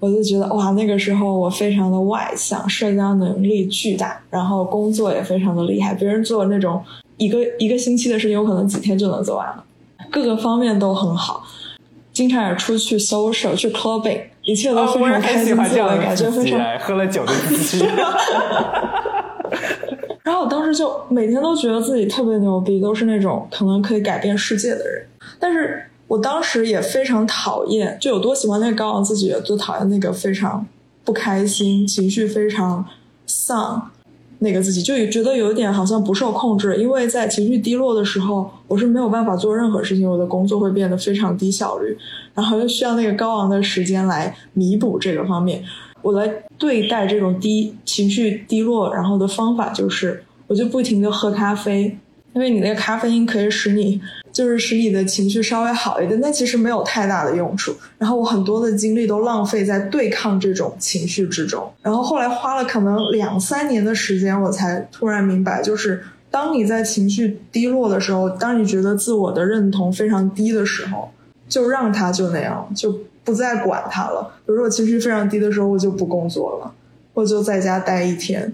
[0.00, 5.92] 我就觉得哇，那个时候我非常的外向，社交能力巨大，然后工作也非常的厉害。
[5.92, 6.82] 别人做那种
[7.18, 9.62] 一个一个星期的事情，有可能几天就能做完了，
[10.10, 11.44] 各个方面都很好。
[12.14, 16.58] 经常也出去 social，去 clubbing，一切都非常开心，自我感觉非常。
[16.78, 17.84] 喝了酒的自己。
[20.24, 25.06] 然后我当时就每天都觉得自己特别牛逼，都是那种可能可以改变世界的人，
[25.38, 25.84] 但是。
[26.10, 30.66] 我当时也非常讨厌，就有多喜欢那个高昂自己，就讨厌那个非常
[31.04, 32.84] 不开心、情绪非常
[33.26, 33.88] 丧
[34.40, 36.76] 那个自己，就觉得有点好像不受控制。
[36.78, 41.96] 因为在情绪低落的时候，我是没有办法做任何事情，我的工作会变得非常低效率，
[42.34, 45.62] 然后又需要那个高昂的时间来弥补这个方面。
[46.02, 46.28] 我来
[46.58, 51.96] 对待这种低情绪低落，然后的方法就是，我就不停的喝咖啡，
[52.34, 54.00] 因为你那个咖啡因可以使你。
[54.40, 57.76] 就是使你的情绪稍微好一点，但其实没有太大的用处。
[57.98, 61.70] 然后我很多的精力都浪费在对抗这种情绪之中。
[61.82, 71.10] 然后后来花了可能两三年的时间，我才突然明白，就是当你在情绪低落的时候，当你觉得自我的认同非常低的时候，
[71.46, 74.26] 就让它就那样，就不再管它了。
[74.46, 76.72] 比如说我情绪非常低的时候，我就不工作了，
[77.12, 78.50] 我就在家待一天。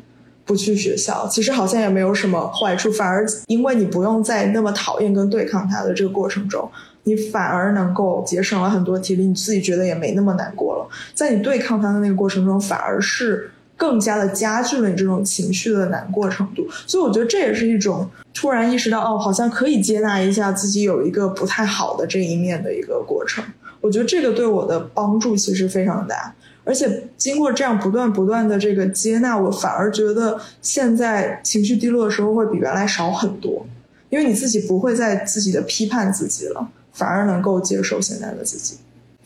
[0.46, 6.70] 不去学校，其实好像也没有什么坏处，反而因为你不用在那么讨厌跟对抗他的这个过程中，
[7.02, 10.88] 你反而能够节省了很多体力，你自己觉得也没那么难过了。
[11.12, 16.64] 在你对抗他的那个过程中，反而是更加的加剧了你这种情绪的难过程度。
[16.86, 23.44] 所以我觉得这也是一种突然意识到，哦，好像可以接纳一下自己有一个不太好的这一面的一个过程。
[23.80, 26.32] 我觉得这个对我的帮助其实非常大。
[26.66, 33.64] 而且经过这样不断不断的这个接纳，我反而觉得现在情绪低落的时候会比原来少很多，
[34.10, 38.78] 因为你自己不会再自己的批判自己了，反而能够接受现在的自己。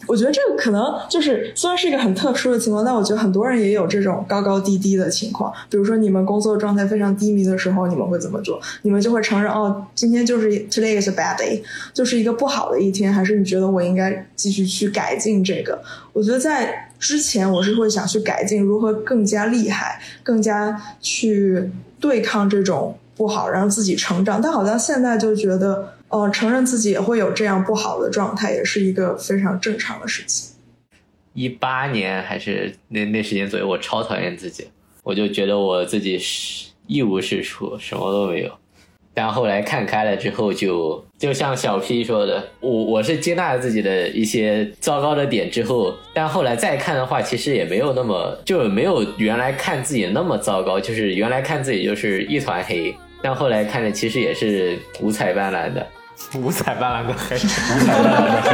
[0.07, 5.53] 我觉得这个可能就是虽然是一个很特殊的情况，但我觉得很多人也有这种高高低低的情况。
[5.69, 8.59] 比如说你们工作状态非常低迷的时候，你们会怎么做？
[8.81, 11.63] 你们就会承认哦，今天就是 today is a bad day，
[11.93, 15.79] 就是一个不好的一天，还是你觉得我应该继续去改进这个？
[16.15, 21.69] 我觉得在之前我是会想去改进，如何更加厉害，更加去
[21.99, 24.41] 对抗这种不好，让自己成长。
[24.41, 25.95] 但好像现在就觉得。
[26.11, 30.57] 呃，承认自己也会有这样不好的状态，也是一个非常正常的事情。
[31.35, 34.67] 一八年还是那那时间左右，我超讨厌自己，
[35.05, 38.51] 我就觉得我自己是一无是处，什么都没有。
[39.13, 55.85] 但后来看开了之后，就就像小 P 说的，我我是接纳了自己的一些糟糕的点之后，但后来再看的话，其实也没有那么就没有原来看自己那么糟糕，就是原来看自己就是一团黑，但后来看着其实也是五彩斑斓的。
[56.37, 57.39] 五彩斑斓的黑，五
[57.85, 58.51] 彩斑斓的黑。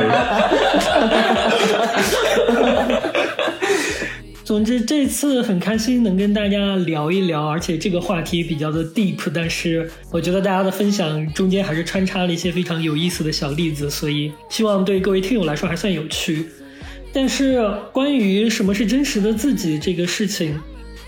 [4.57, 16.47] 总之，这次很开心能跟大家聊一聊，而且这个话题比较的 deep，但是我觉得大家的分享中间还是穿插了一些非常有意思的小例子，所以希望对各位听友来说还算有趣。
[17.13, 20.59] 但是关于什么是真实的自己这个事情，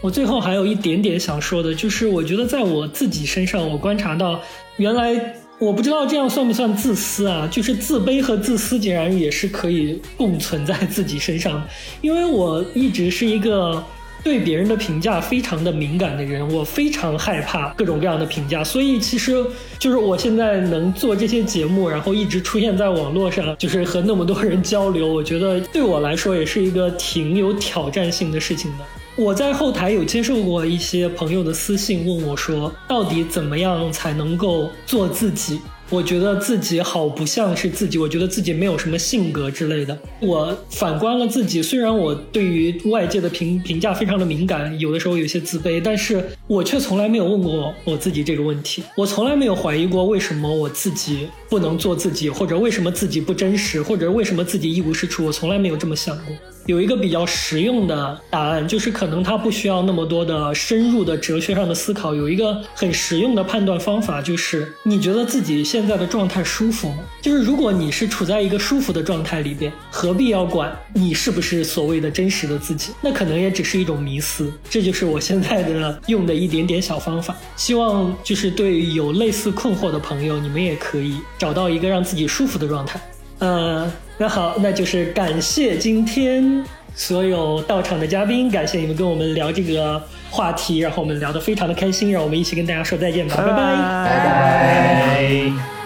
[0.03, 4.43] 我最后还有一点点想说的，就是我觉得在我自己身上，我观察到
[4.77, 5.37] 原来。
[5.61, 7.49] 我不知道这样算不算自私啊？
[7.51, 11.67] 就是自卑和自私竟然也是可以共存在自己身上，
[12.01, 13.85] 因为我一直是一个
[14.23, 19.45] 对别人的评价非常的敏感的人，我非常害怕各种各样的评价，所以其实
[19.81, 28.85] 就是我现在能做这些节目，然后一直出现在网络上，就是和那么多人交流，我觉得对我来说也是一个挺有挑战性的事情的。
[29.19, 35.59] 我在后台有接受过一些朋友的私信，问我说，到底怎么样才能够做自己？
[35.91, 39.99] 我觉得自己好不像是自己，我觉得自己没有什么性格之类的。
[40.21, 48.85] 我反观了自己，虽然我对于外界的评评价非常的敏感，有的时候有些自卑，但是我却从来没有问过我自己这个问题。
[48.97, 55.25] 我从来没有怀疑过为什么我自己不能做自己，或者为什么自己不真实，或者为什么自己一无是处。
[55.25, 56.37] 我从来没有这么想过。
[56.69, 62.15] 有一个比较实用的答案，就是可能它不需要那么多的深入的哲学上的思考。
[62.15, 66.99] 有一个很实用的判断方法，就是你觉得自己现在的状态舒服吗？
[67.23, 72.93] 就是如果你是处在一个舒服的状态里边，何必要管你是不是所谓的真实的自己？
[73.01, 74.53] 那可能也只是一种迷思。
[74.69, 77.35] 这就是我现在的用的一点点小方法。
[77.57, 83.01] 希望就是对有类似困惑的朋友，你们也可以找到一个让自己舒服的状态。
[83.39, 83.91] 呃。
[84.19, 86.65] 那好，那就是感谢今天
[86.95, 95.78] 所有到场的嘉宾，感谢你们跟我们聊这个话题，然后我们聊得非常的开心，让我们一起跟大家说再见吧，拜拜，拜拜。